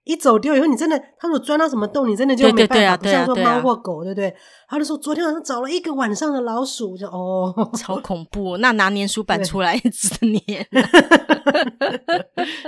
[0.04, 4.34] 一走丢以后，你真的，他如果钻到什么洞，你真的就没办法，对对对啊、不像说猫或狗，对不对？
[4.68, 8.56] 他就说昨天晚上找了一个晚上的老鼠，就哦， 超恐怖。
[8.56, 10.66] 那拿粘鼠板出来 一直粘，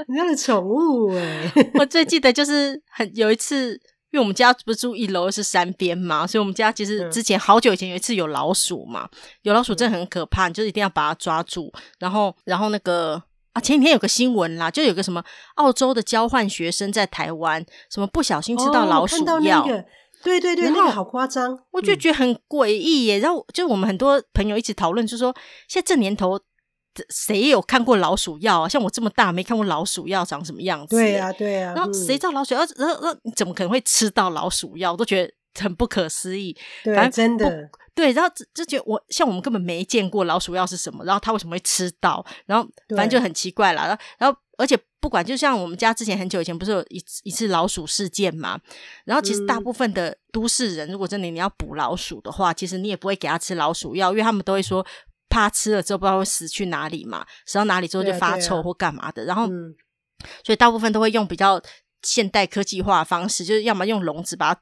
[0.07, 1.51] 人家的宠物哎。
[1.75, 3.73] 我最记得就是很有一次，
[4.13, 9.09] 因为我们家不是住一楼是山边嘛，所以我们家其实之前好久以前有一次有老鼠嘛，
[9.43, 13.21] 有老鼠真的很可怕，你就一定要把它抓住，然后然后那个。
[13.55, 19.85] 啊，前几天有个新闻啦，就有个什么澳洲的交换学生在台湾，什么不小心吃到老鼠药，哦那个、
[20.23, 23.19] 对对对，那个好夸张，我就觉得很诡异耶。
[23.19, 25.35] 嗯、然后就我们很多朋友一起讨论，就说
[25.69, 26.39] 现在这年头，
[27.09, 28.69] 谁有看过老鼠药啊？
[28.69, 30.97] 像我这么大没看过老鼠药长什么样子？
[30.97, 31.75] 对呀、啊、对呀、啊。
[31.75, 32.61] 然后谁知道老鼠药？
[32.77, 34.93] 然后然后你怎么可能会吃到老鼠药？
[34.93, 35.33] 我都觉得。
[35.57, 38.13] 很不可思议，对，真的对。
[38.13, 42.25] 然后就觉得我像我们根本没见过老鼠药是什么，然后它为什么会吃到？
[42.47, 43.87] 然后反正就很奇怪啦。
[43.87, 48.59] 然后，然后而且不管，就像我们家之前很久以前不是有一一次老鼠事件嘛？
[49.05, 54.85] 然后其实大部分的都市人，如果真的你要捕老鼠的话，其实你也不会给他吃老鼠药，因为他们都会说
[55.29, 59.25] 怕吃了之后不知道会死去哪里嘛，死到哪里之后就发臭或干嘛的。
[59.25, 59.47] 然后，
[60.45, 61.61] 所以大部分都会用比较
[62.03, 64.61] 现代科技化的方式，就是要么用笼子把它。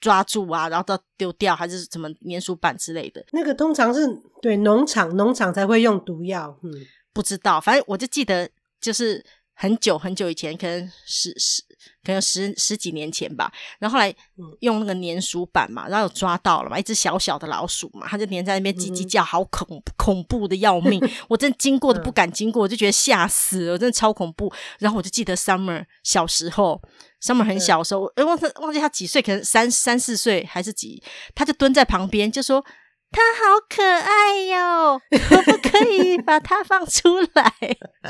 [0.00, 3.24] 抓住啊，然后到丢掉还是什么粘鼠板之类的。
[3.32, 4.06] 那个通常是
[4.40, 6.70] 对农场农场才会用毒药，嗯，
[7.12, 8.48] 不知道，反正我就记得
[8.80, 9.24] 就是。
[9.58, 11.62] 很久很久以前，可能十十，
[12.04, 13.50] 可能十十几年前吧。
[13.78, 14.14] 然后后来
[14.60, 21.00] 用那个粘鼠板嘛，然后有抓到了嘛，一只小小的老鼠嘛，它就粘在那边叽叽叫，好恐恐怖的要命。
[21.26, 24.52] 我真的经过都不敢经过，我就觉得吓死了，真的超恐怖。
[24.78, 26.82] 然后我就记得 Summer 小时候
[27.22, 31.02] ，Summer 很小的时候，哎，忘忘记他几岁，可能三三四岁还是几，
[31.34, 32.64] 他就蹲在旁边就说。
[33.12, 37.50] 他好可爱哟，可不可以把它放出来？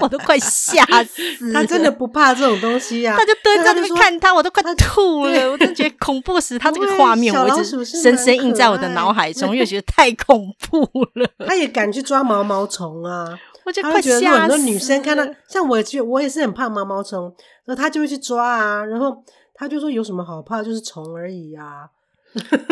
[0.01, 1.61] 我都快吓死了。
[1.61, 3.15] 他真的不怕这种东西啊！
[3.17, 5.51] 他就蹲在那边看他，我都快吐了。
[5.51, 6.59] 我真觉得恐怖死。
[6.59, 10.81] 他这个画面，我一直深深印在我的脑海中，因为觉得太恐怖
[11.15, 11.29] 了。
[11.47, 13.39] 他也敢去抓毛毛虫啊！
[13.67, 14.41] 我就快吓死了。
[14.41, 17.25] 很多女生看到，像我，就我也是很怕毛毛虫，
[17.65, 18.85] 然后他就会去抓啊。
[18.85, 20.63] 然后他就说：“有什么好怕？
[20.63, 21.91] 就是虫而已啊。”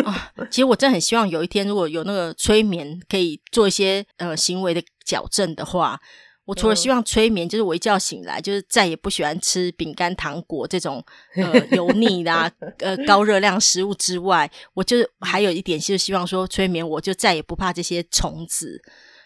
[0.04, 5.98] 啊，其实我真的很希望有一天，如果有那个催眠可以做一些呃行为的矫正的话，
[6.44, 11.02] 我除了希望催眠，就是我一觉醒来就是再也不喜欢吃饼干、糖果这种
[11.34, 18.82] 呃油 腻的、啊、呃高热量食物之外，我就还有一点就是希望说催眠，我就再也不怕这些虫子，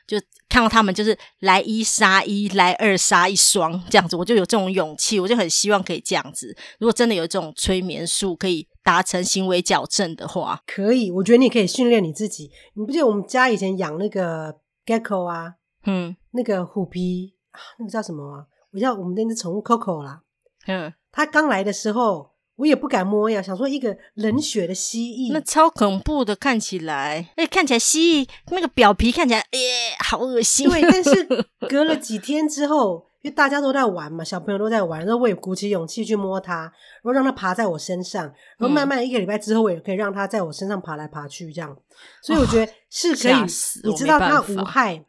[0.08, 6.56] 就看到他们就是来一杀一，来二杀一双这样子，我就有这种勇气，我就很希望可以这样子。
[6.80, 8.66] 如果真的有这种催眠术可以。
[8.84, 11.10] 达成行为矫正的话，可以。
[11.10, 12.50] 我觉得你可以训练你自己。
[12.72, 15.56] 你不记得我们家以前养那个 gecko 啊？
[15.84, 18.46] 嗯，那个虎皮啊，那个叫什么啊？
[18.72, 20.22] 我叫我们那只宠物 Coco 啦。
[20.66, 29.58] 嗯，它刚来的时候，我也不敢摸呀，想说一个冷血的蜥蜴，那超恐怖的，看起来，哎，看起来蜥蜴那个表皮看起来，哎，
[30.04, 30.68] 好恶心。
[30.68, 31.26] 对，但是
[31.70, 33.06] 隔了几天之后。
[33.20, 38.22] 因为大家都在玩嘛，小朋友都在玩，然后我也鼓起勇气去摸它，然后让它爬在我身上，
[38.56, 41.76] 然后慢慢一个礼拜之后，我也可以让它在我身上爬来爬去，这样。
[42.22, 43.46] 所以我觉得是可以，哦、
[43.82, 45.04] 你知道它无害，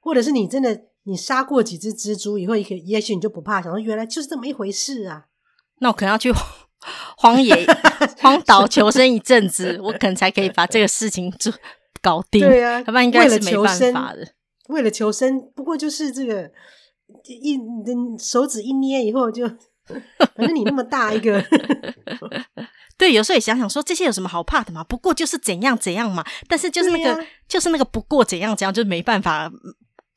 [0.00, 5.26] 或者是你真的你杀过几只蜘蛛以后，也也许你就不怕，想说原来就是这么一回事啊。
[5.78, 6.32] 那我可能要去
[7.16, 7.66] 荒野、
[8.20, 11.52] 荒岛求生一阵子，我可能才可以把这个事情做
[12.00, 12.40] 搞定。
[12.40, 14.26] 对啊，要不然应该是没办法的。
[14.68, 16.50] 为了求生，不过就是这个。
[17.26, 19.46] 一你的手指一捏以后就，
[20.34, 21.44] 反正你那么大一个，
[22.96, 24.82] 对，有时候也想想说这些有什么好怕的嘛？
[24.82, 26.24] 不过就是怎样怎样嘛。
[26.48, 29.52] 但是就是那个，啊、就是那个不过怎样怎样，就没办法，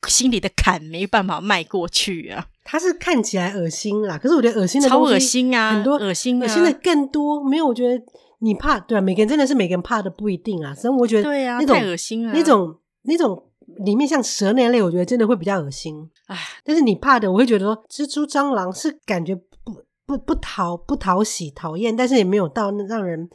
[0.08, 2.46] 心里的坎没办法迈过去啊。
[2.64, 7.42] 他是看起来恶心啦，可是我觉得恶心的超恶心啊，很多恶心，恶心的更多。
[7.42, 8.04] 没有，我觉得
[8.40, 10.74] 你怕对啊，每个人真的是每个人怕的不一定啊。
[10.74, 13.42] 所以我觉得对啊，那种太恶心了，那种那种。
[13.84, 16.08] 里面像蛇那类，我觉得真的会比较恶心。
[16.28, 19.74] 唉，但是你怕的，我会觉得说蜘蛛、蟑螂是感觉不
[20.06, 23.28] 不不讨不讨喜、讨厌，但是也没有到让人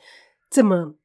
[0.50, 0.96] 这么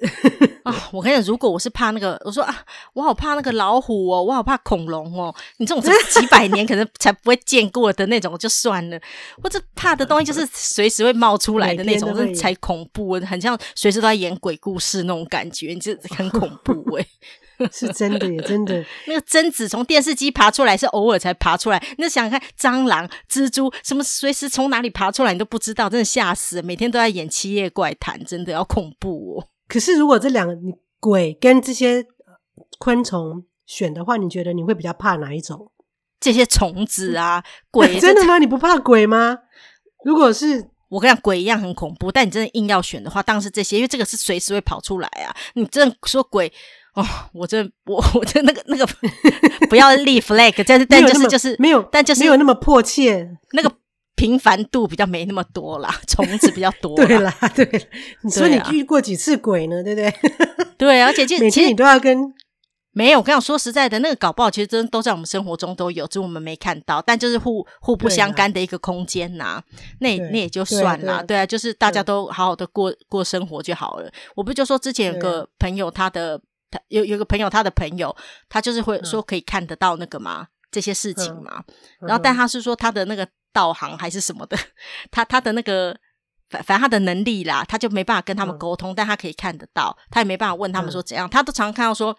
[0.64, 0.88] 啊。
[0.92, 5.34] 我跟你讲，如果我是怕那个，我说啊，我好怕那个老虎哦，我好怕恐龙哦。
[5.58, 9.00] 你这种是几百年可能才不会见过的那种，就算了。
[9.42, 17.06] 或者怕的东西就是随时会冒出来的那种，这才恐怖，很像随时都在演鬼故事那种感觉，你这很恐怖诶。
[17.70, 18.84] 是真的耶，真的。
[19.06, 26.62] 那个贞子从电视机爬出来是偶尔才爬出来，那想想看，蟑螂、蜘蛛什么随时从哪里爬出来你都不知道，真的吓死了！
[26.62, 29.46] 每天都在演《七夜怪谈》，真的要恐怖哦。
[29.72, 32.04] 可是如果这两个你鬼跟这些
[32.78, 35.72] 昆虫选的话，你觉得你会比较怕哪一种？
[36.20, 38.38] 这些虫子啊，鬼 真的吗？
[38.38, 39.38] 你不怕鬼吗？
[40.04, 45.34] 如果是我跟你讲，鬼一样很恐怖，但你真的硬要选的话，当然是这些，因为这个是随时会跑出来啊。
[45.54, 46.52] 你真的说鬼。
[46.94, 48.86] 哦，我这我 我这那个那个
[49.70, 53.72] 不要立 flag，但是但就是就是没有，但就是没有那么迫切，那个
[54.22, 56.94] 频繁度比较没那么多啦， 虫子比较多。
[56.94, 57.88] 对啦，对，
[58.30, 59.82] 所以你遇过几次鬼呢？
[59.82, 60.14] 对不对？
[60.78, 62.32] 对，而且其实 每天你都要跟
[62.92, 63.18] 没有。
[63.18, 67.02] 我跟你说实在的，那个搞不好其实真都在我们生活中都有，只是我们没看到。
[67.02, 69.60] 但就是互互不相干的一个空间呐，
[69.98, 71.24] 那那也就算了。
[71.24, 74.08] 对啊，就是大家都好好的过过生活就好了。
[74.36, 76.40] 我不就说之前有个朋友他的。
[76.70, 78.16] 他有有个朋友，他的朋友，
[78.48, 81.62] 他就是会说可以看得到那个嘛、嗯、这些事情嘛。
[82.00, 84.56] 嗯、然后，但他是说他的那个导航还是什么的，
[85.10, 85.96] 他他的那个
[86.50, 91.28] 反反正他的能力啦，他就没办法跟他们沟通，嗯、但他可以看得到，他也没办法问他们说怎样。
[91.28, 92.16] 嗯、他都常常看到说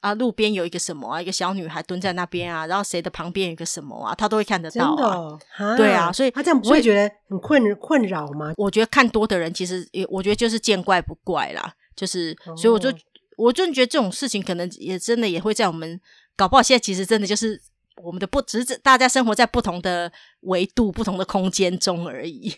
[0.00, 5.38] 啊，路边有一个什么啊，一个小女孩蹲在那边啊，然后谁的旁边有一个什么啊，他都会看得到？
[5.76, 8.52] 对啊，所以他这样不会觉得很困困扰吗？
[8.56, 11.74] 我觉得看多的人其实也，我觉得就是见怪不怪啦。
[11.94, 12.92] 就是，哦、所以我就。
[13.38, 16.00] 我真的觉得这种事情可能也真的也会在我们
[16.38, 17.60] 搞不好，现在其实真的就是
[18.02, 20.10] 我们的不只是大家生活在不同的
[20.46, 22.52] 维度、不同的空间中而已。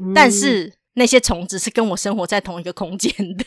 [0.00, 3.44] 嗯、但是那些虫子是跟我生活在同一个空间的，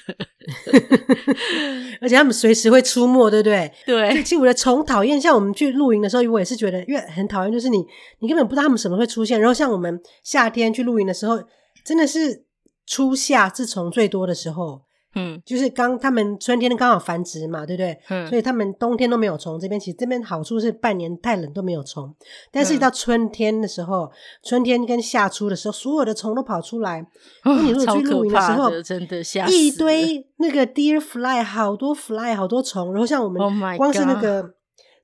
[2.01, 3.71] 而且他们随时会出没，对不对？
[3.85, 4.23] 对。
[4.23, 7.85] 其实我的虫讨厌，像我们去露营的时候，我也是觉得，因为很讨厌，就是你
[8.19, 9.39] 你根本不知道他们什么会出现。
[9.39, 11.37] 然后像我们夏天去露营的时候，
[11.83, 12.45] 真的是
[12.85, 14.81] 初夏是虫最多的时候。
[15.15, 17.97] 嗯，就是刚他们春天刚好繁殖嘛，对不对？
[18.09, 19.57] 嗯，所以他们冬天都没有虫。
[19.59, 22.13] 这边其实这边好处是半年太冷都没有虫，
[22.51, 24.11] 但是一到春天的时候，嗯、
[24.43, 27.01] 春天跟夏初的时候，所有的虫都跑出来。
[27.43, 32.91] 哦、你如果去露营的时候，的真的吓一堆那个 deer fly，好多 fly，好多虫。
[32.91, 33.41] 然后像我们
[33.77, 34.51] 光是那个，oh、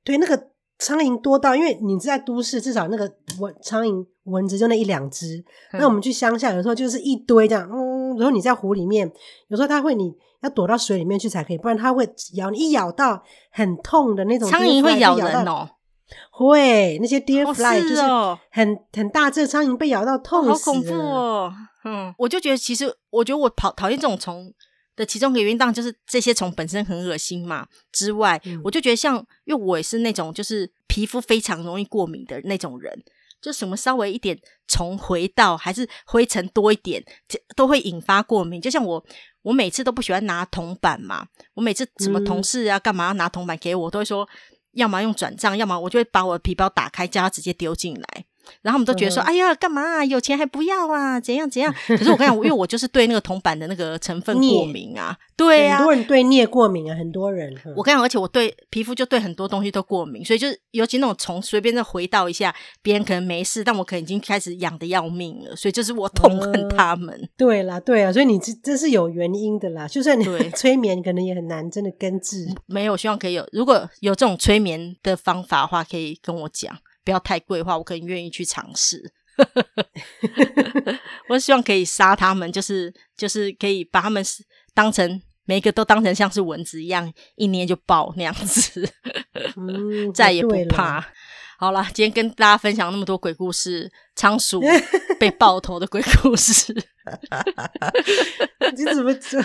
[0.04, 0.48] 对那个
[0.80, 5.38] 苍蝇多到，因为你在都市，至少那个蚊苍蝇蚊子就那一两只。
[5.72, 7.91] 嗯、那我们去乡下，有时候就是一堆这样，嗯。
[8.18, 9.12] 然后你在湖里面，
[9.48, 14.50] 有时候它会，你要躲到水里面去才可以，不然它会咬你，一咬到很痛的那种。
[14.50, 15.70] 苍蝇会咬人哦，
[16.32, 18.02] 会那些 deer fly 就是
[18.52, 21.54] 很很大只苍蝇被咬到痛死，好恐怖哦。
[21.84, 24.54] 嗯，我就觉得其实我觉得我讨讨厌这种虫
[24.96, 27.68] 的其中一个原因，当然就是这些虫本身很恶心嘛。
[27.92, 33.04] 之外，嗯、我就觉得像因为我也是那种就是皮肤非常容易过敏的那种人。
[33.42, 37.04] 就什么稍微一点虫回到，还是灰尘多一点，
[37.56, 38.62] 都会引发过敏。
[38.62, 39.04] 就像我，
[39.42, 41.28] 我每次都不喜欢拿铜板嘛。
[41.56, 44.28] 我每次什么同事啊，干嘛要拿铜板给我，都会说，
[44.74, 48.26] 要么用转账，要么我就会把我的皮包打开，叫他直接丢进来。
[48.62, 50.06] 然后我们都觉得说：“嗯、哎呀，干嘛、啊？
[50.06, 51.20] 有钱还不要啊？
[51.20, 55.18] 怎样怎样？”可是我跟你讲，因为我就是对那个铜板的那个成分过敏啊。
[55.38, 57.52] 对啊，很多人对镍过敏啊，很多人。
[57.76, 65.56] 我跟你讲，而且我对皮肤就对很多东西都过敏，所以就是尤其那种虫随便再回到一下，别人可能没事，但我可能已经开始痒的要命了。
[65.56, 67.16] 所以就是我痛恨他们。
[67.22, 69.88] 嗯、对啦，对啊，所以你这这是有原因的啦。
[69.88, 70.26] 就算你
[70.56, 72.48] 催眠，可能也很难真的根治。
[72.68, 73.48] 没有，希望可以有。
[73.52, 76.78] 如果有这种催眠的方法的话，可以跟我讲。
[77.04, 79.14] 不要太贵的话，我可能愿意去尝试。
[81.30, 84.24] 我希望可以杀他们，就是就是可以把他们
[84.74, 88.88] 当成每一个都当成像是蚊子一样，一捏就爆那样子，
[89.58, 91.04] 嗯、 再也不怕。
[91.58, 94.62] 好了，今天跟大家分享那么多鬼故事，仓鼠
[95.20, 96.74] 被爆头的鬼故事。
[98.76, 99.40] 你怎么这？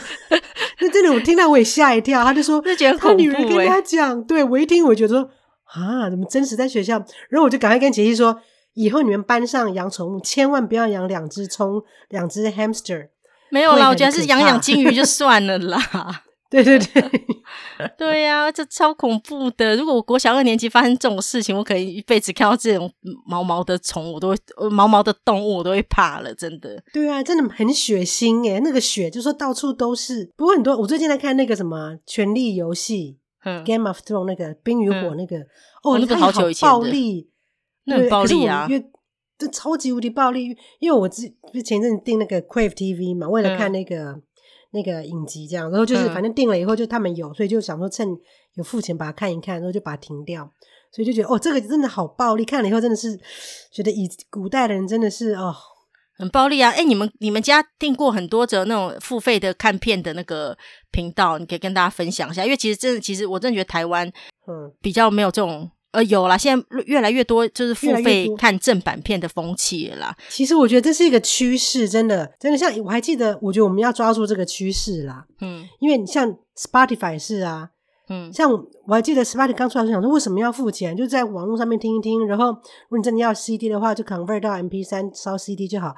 [0.81, 2.25] 那真的，我听到我也吓一跳。
[2.25, 5.31] 他就说，觉得他女人跟他讲，对我一听，我觉得说。
[5.67, 6.09] 啊！
[6.11, 6.97] 怎么真实在学校？
[7.29, 8.41] 然后我就赶快跟杰西说，
[8.75, 13.09] 以后你们班上养宠物，千万不要养两只虫，两只 hamster。
[13.51, 16.23] 没有啦，我觉得是养养金鱼就 算了啦。
[16.49, 17.03] 对对对，
[17.99, 19.75] 对呀、啊，这超恐怖的。
[19.77, 22.91] 如果我国小二年级发生这种事情，我可能一辈子看到这种
[23.27, 24.37] 毛毛的虫，我都会
[24.71, 26.33] 毛毛的动物，我都会怕了。
[26.33, 26.81] 真的。
[26.93, 30.31] 对啊，真的很血腥诶，那个血就说到处都是。
[30.37, 33.19] 不过很多，我最近在看那个什么《权力游戏》。
[33.65, 35.47] Game of Thrones 那个冰与火那个、嗯、
[35.83, 37.31] 哦，那个好久以前暴力，
[37.85, 38.67] 那很暴力啊！
[38.69, 38.91] 因为
[39.39, 41.23] 这超级无敌暴力，因为我之
[41.65, 44.23] 前阵子订那个 Crave TV 嘛，为了看那个、嗯、
[44.73, 48.09] 那个影集这样，然后就是反正订了以后就他们有，所以就想说趁
[48.55, 50.51] 有付钱把它看一看，然后就把它停掉，
[50.93, 53.19] 所以就觉得哦，这个真的好暴力，看了以后真的是
[53.71, 55.55] 觉得以古代的人真的是哦。
[56.19, 56.71] 很暴力啊！
[56.71, 60.57] 哎、欸，你们你们家订过很多则那种付费的看片的那个
[60.91, 62.45] 频道，你可以跟大家分享一下。
[62.45, 64.07] 因为其实真的，其实我真的觉得台湾
[64.49, 70.17] 嗯比较没有这种、嗯、呃有啦，现在越来越多就是付费看正版片的风气了啦。
[70.29, 75.27] 其实我觉得这是一个趋势，真的真的像我还记得，我觉得我们要抓住这个趋势啦。
[75.41, 77.71] 嗯，因为你像 Spotify 是啊。
[78.09, 80.97] 嗯，像我还记得 Spotify 刚出来就想说，为什么要付钱？
[80.97, 85.93] 就在网络上面听一听，然后如果你真的要 CD 的话，就 convert 到 MP 三烧 CD 就好。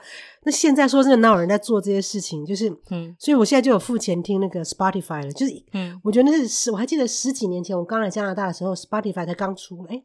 [0.44, 2.46] 那现在说真的，哪有人在做这些事情？
[2.46, 5.30] 就是，嗯，所以我现在就有付钱听那个 Spotify 了。
[5.32, 10.02] 就是，嗯，我觉得那是十，我还记得十几年前我刚来加拿大的时候，Spotify 才刚出，哎，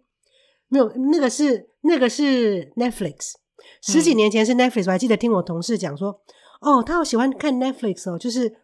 [0.67, 3.35] 没有，那个是那个是 Netflix。
[3.81, 6.19] 十几年前是 Netflix，我还记得听我同事讲说，
[6.59, 8.57] 哦，他好喜欢看 Netflix 哦，就是，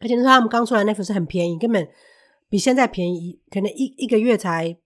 [0.00, 1.88] 而且那时候他们刚出来 Netflix 很便宜，根本。
[2.50, 4.76] 比现在便宜，可能一一个月才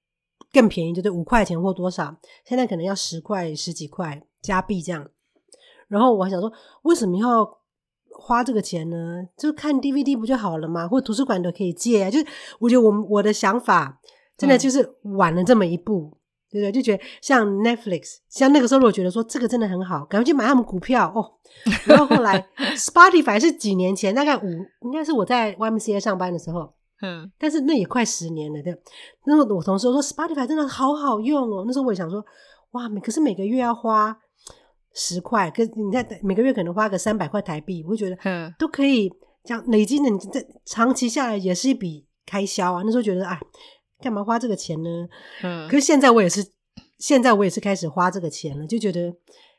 [0.52, 2.14] 更便宜，就是五块钱或多少。
[2.44, 5.08] 现在可能要十块、十几块加币这样。
[5.88, 7.58] 然后我还想说，为什么要
[8.10, 9.26] 花这个钱呢？
[9.36, 10.86] 就看 DVD 不就好了吗？
[10.86, 12.10] 或者图书馆都可以借啊。
[12.10, 12.26] 就是
[12.58, 13.98] 我觉得我我的想法
[14.36, 16.16] 真的就是晚了这么一步，嗯、
[16.50, 16.72] 对不对？
[16.72, 21.40] 就觉得像 Netflix，像那个时候我觉得说这个真的很好，赶快去买他们股票哦。
[21.86, 22.46] 然后后来
[22.76, 24.48] Spotify 是几年前，大概五
[24.82, 26.74] 应该是我在 YMCA 上班的时候。
[27.02, 28.74] 嗯，但是那也快十年了，对。
[29.26, 31.64] 那时候我同事说 Spotify 真的好好用哦。
[31.66, 32.24] 那时候我也想说，
[32.70, 34.16] 哇，每可是每个月要花
[34.94, 42.82] 十块，可是你在每个月可能花个三百块台币，我会觉得，嗯，都可以这样累积的，你在长期下来也是一笔开销啊。
[42.84, 43.38] 那时候觉得，哎，
[44.00, 44.88] 干嘛花这个钱呢？
[45.42, 46.46] 嗯，可是现在我也是，
[46.98, 49.00] 现在我也是开始花这个钱了，就觉得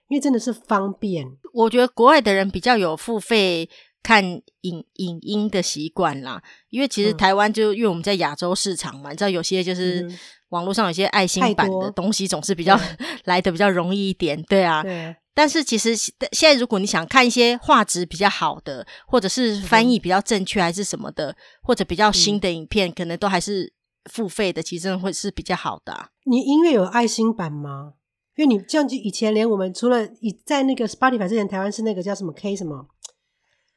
[0.08, 1.28] 因为真的是方便。
[1.54, 3.70] 我觉得国外的人比较有付费
[4.06, 4.24] 看
[4.62, 6.40] 影影音的习惯啦，
[6.70, 10.08] 因为其实台湾就、嗯、因为我们在亚洲市场嘛，你知道有些就是
[10.50, 12.80] 网络上有些爱心版的东西总是比较
[13.26, 14.84] 来的比较容易一点，对啊。
[14.84, 15.16] 对。
[15.34, 23.74] 但是其实现在如果你想看一些画质比较好的，或者是翻译比较正确还是什么的，或者比较新的影片，嗯、可能都还是
[24.12, 26.10] 付费的，其实会是比较好的、啊。
[26.26, 27.94] 你音乐有爱心版吗？
[28.38, 32.86] 因为你像以前连我们除了以在那个 Spotify 之前，台湾是那个叫什么 K 什么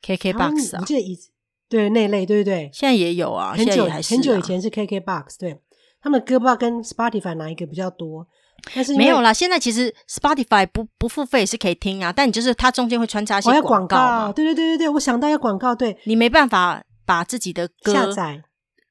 [0.03, 1.19] ？KKBOX 啊，我记得以
[1.69, 2.71] 对那类对不对？
[2.73, 5.61] 现在也有啊，很久很久以前是 KKBOX，对，
[6.01, 8.27] 他们的歌不知道跟 Spotify 哪一个比较多，
[8.75, 9.33] 但是没有啦。
[9.33, 14.33] 现在其实 Spotify 不不付费是可以听啊，但你就是它中间会穿插一些广告嘛。
[14.33, 18.43] 对对对对对，我想到要广告，对，你没办法把自己的歌下载，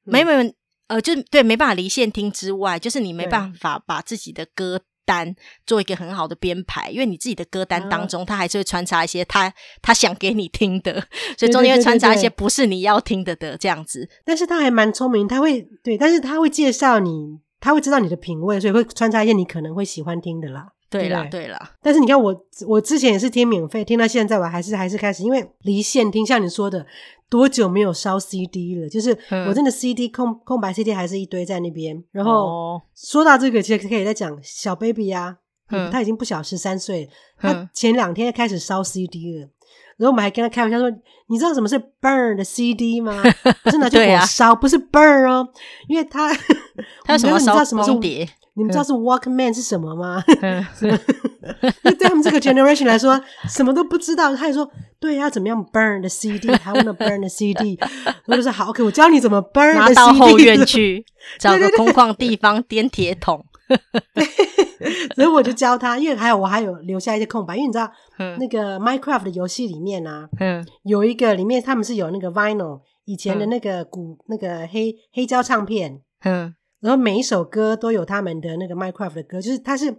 [0.04, 0.54] 没没
[0.88, 4.82] 呃，就对，没办法离线听之外，就是你没办法把自己的歌。
[5.08, 5.34] 单
[5.66, 9.52] 做一个很好的编排，因为你自己的歌单当中，他还是会穿插一些他
[9.82, 11.02] 他想给你听的，
[11.38, 14.10] 所以中间会穿插一些不是你要听的的这样子。
[14.26, 20.74] 但是他还蛮聪明，他会对，但是他会介绍你，他会知道你的品味，所以会穿插一些你可能会喜欢听的啦。
[20.90, 21.72] 对啦，对啦。
[21.82, 22.36] 但是你看我，
[22.68, 26.86] 我之前也是听免费，听到现在我还是还是开始，因为离线听，像你说的。
[27.30, 28.88] 多久没有烧 CD 了？
[28.88, 29.10] 就是
[29.50, 32.02] 我真的 CD 空空白 CD 还是一堆在那边。
[32.14, 35.36] 然后说到这个，其实可以再讲小 baby 啊，
[35.92, 39.50] 他已经不小，十三岁，他前两天开始烧 CD 了。
[39.98, 40.90] 然后我们还跟他开玩笑说
[41.28, 43.22] ：“你知道什么是 burn 的 CD 吗？
[43.62, 45.46] 不是拿去 火烧，不是 burn 哦，
[45.90, 46.34] 因为他
[47.04, 48.26] 他什么烧什么光碟。”
[48.58, 50.24] 你们知道是 Walkman 是什么吗？
[50.42, 50.66] 嗯、
[51.84, 54.36] 对他们这个 generation 来说，什么都不知道。
[54.36, 54.68] 他也说，
[55.00, 56.48] 对呀，怎么样 burn the CD？
[56.58, 57.78] 他 wanna burn the CD。
[58.26, 59.76] 我就说好，OK，我教你怎么 burn。
[59.76, 61.06] 拿到后院去，
[61.38, 63.46] 找个空旷地方颠铁桶。
[65.16, 67.88] 所以我就教他，因为还有我还有留下一些空白，因为你知道，
[68.18, 76.56] 嗯、那个 Minecraft 的游戏里面啊，嗯、有一个里面他们是有那个 Vinyl 以前的那个古、嗯、那个黑黑胶唱片，嗯。
[76.80, 79.98] 然后每一首歌都有他们的那个 Minecraft 的歌，就是它是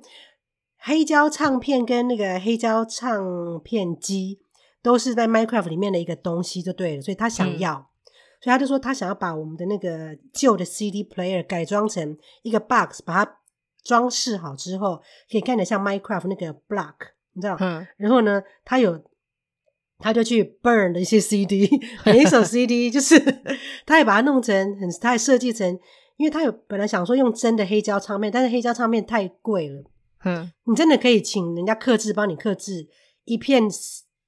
[0.79, 4.39] 黑胶唱片跟那个黑胶唱片机
[4.81, 7.85] 都是在 Minecraft 里面的一个东西就对了，所以他想要，嗯、
[8.41, 13.39] 所以他就说他想要把我们的那个旧的 CD player 改装成一个 box，把它
[13.83, 16.95] 装饰好之后，可以看得像 Minecraft 那个 block，
[17.33, 17.57] 你知道？
[17.59, 17.85] 嗯。
[17.97, 19.03] 然后呢，他有
[19.99, 21.69] 他就去 burn 的一些 CD，
[22.07, 23.19] 每一首 CD 就是
[23.85, 25.77] 他也把它弄成很，他也设计成。
[26.19, 29.83] 因为他有本来想说用真的黑胶唱片，但是黑胶唱片太贵了。
[30.25, 32.87] 嗯，你真的可以请人家刻制帮你刻制
[33.25, 33.63] 一片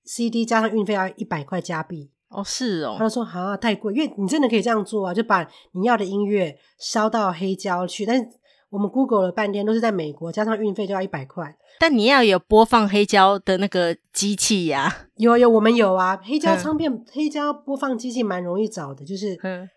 [0.04, 2.10] CD，加上运费要一百块加币。
[2.28, 2.94] 哦，是哦。
[2.96, 8.24] 他就说啊，太贵，因为你真的可以这样做啊，就把你要的音乐烧到黑胶去，但是
[8.70, 11.56] 我们 Google 了半天都是在美国，加上运费就要一百块。
[11.78, 15.06] 但你要有播放黑胶的那个机器呀、啊？
[15.16, 16.18] 有有，我们有啊。
[16.22, 19.36] 黑胶唱片、嗯、黑胶播放机器蛮容易找的，就是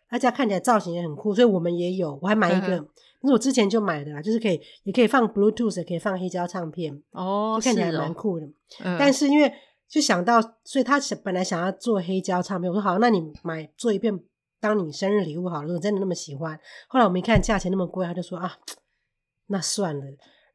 [0.09, 2.17] 大家看起来造型也很酷，所以我们也有。
[2.21, 2.85] 我还买一个，
[3.21, 8.45] 那、我之前就买的啦，就是可以也可以放 Bluetooth，也可以放黑胶唱片哦，就看起来蛮酷的。
[8.45, 9.51] 哦、但是因为
[9.89, 14.19] 就想到，所以他想本来想要做黑胶唱片，我说好，那你买做一遍
[14.59, 15.63] 当你生日礼物好了。
[15.63, 18.51] 如果真的那么喜欢，后来我们一看价钱那么贵，他就说啊，
[19.53, 20.03] 那算了。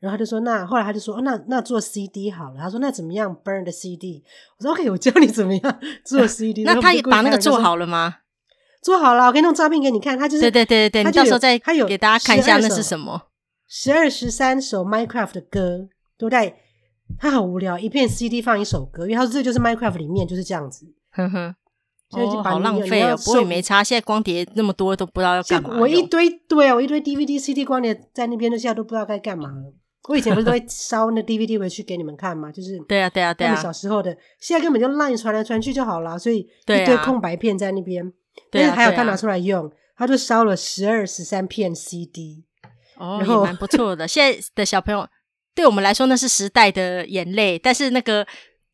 [0.00, 4.22] 然后他就说：“那后来他就说，哦、那那做 CD 好了。”他说：“那怎么样 burn 的 CD？”
[4.58, 8.18] 我说：“OK，我教你怎么样 做 CD。”那他也把那个做好了吗？
[8.80, 10.16] 做好了，我可以弄照片给你看。
[10.16, 13.28] 他就是对对对对，你到时候再他有给大家看一下那是什么
[13.66, 16.56] 十二十三首 Minecraft 的歌都在。
[17.18, 20.86] 他很无聊，一片 CD 放一首歌，因为他说这就是 Minecraft 里面就是这样子。
[21.12, 21.54] 哼哼。
[22.10, 23.84] 所以就把、哦、好浪费了，不过也没差。
[23.84, 25.76] 现在光碟那么多，都不知道要干嘛。
[25.78, 29.74] 我一堆对啊，我一堆 DVD、CD 光碟在那边，都现在都不知道该干嘛了。
[30.08, 32.50] 我以前不是都会烧那 DVD 回去给你们看吗？
[32.50, 38.10] 就是对啊对啊对啊，小时候的，现在根本就 line 传来传去就好了，所以一堆空白片在那边。
[38.50, 42.46] 但是还有他拿出来用，他就烧了十二十三片 CD，
[42.96, 44.08] 哦，然后也蛮不错的。
[44.08, 45.06] 现在的小朋友，
[45.54, 48.26] 对我们来说那是时代的眼泪，但是那个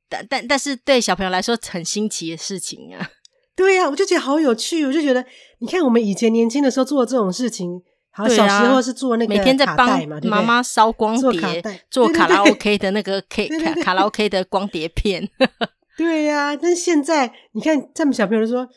[0.09, 3.11] 但但但是对小朋友来说很新奇的事情啊。
[3.57, 5.25] 对呀、啊，我就觉得好有趣，我就觉得
[5.59, 7.83] 你看我们以前年轻的时候做这种事情。
[8.17, 15.29] 好，小时候是做那个每天在帮妈妈烧光碟，做卡拉 OK 的那个 K 卡卡拉 OK 的光碟片。
[15.99, 18.69] 对呀，但是现在你看，这么小朋友都说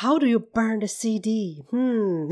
[0.00, 1.64] ，How do you burn the CD？
[1.70, 2.28] 嗯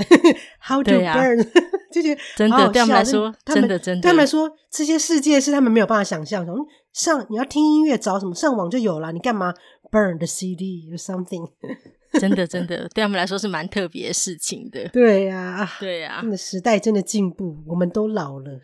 [0.60, 1.46] ，How do you burn？
[1.92, 6.52] 就觉得真的对他们来说，真的真的，对他们来说，这些世界是他们没有办法想象的。
[6.92, 8.34] 上你要听音乐找什么？
[8.34, 9.54] 上网就有了，你干嘛
[9.90, 11.50] burn the CD or something？
[12.18, 14.88] 真的真的，对他们来说是蛮特别的事情的。
[14.90, 18.60] 对呀，对呀，真的时代真的进步，我们都老了。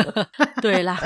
[0.62, 0.98] 对啦，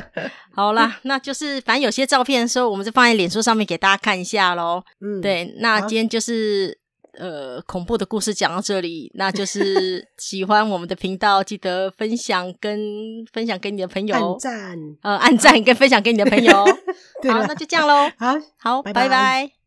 [0.55, 4.85] 好啦，那就是反正有些照片的时候，我们就放在脸书上面给大家看一下喽。
[5.01, 6.79] 嗯，对，那今天就是。
[7.19, 12.79] 呃，恐怖的故事讲到这里，那就是喜欢我们的频道，记得分享跟
[13.33, 16.65] 分享给你的朋友，按赞，呃，按赞跟分享给你的朋友。
[17.21, 19.03] 对好，那就这样喽，好，好，拜拜。
[19.03, 19.51] 拜拜。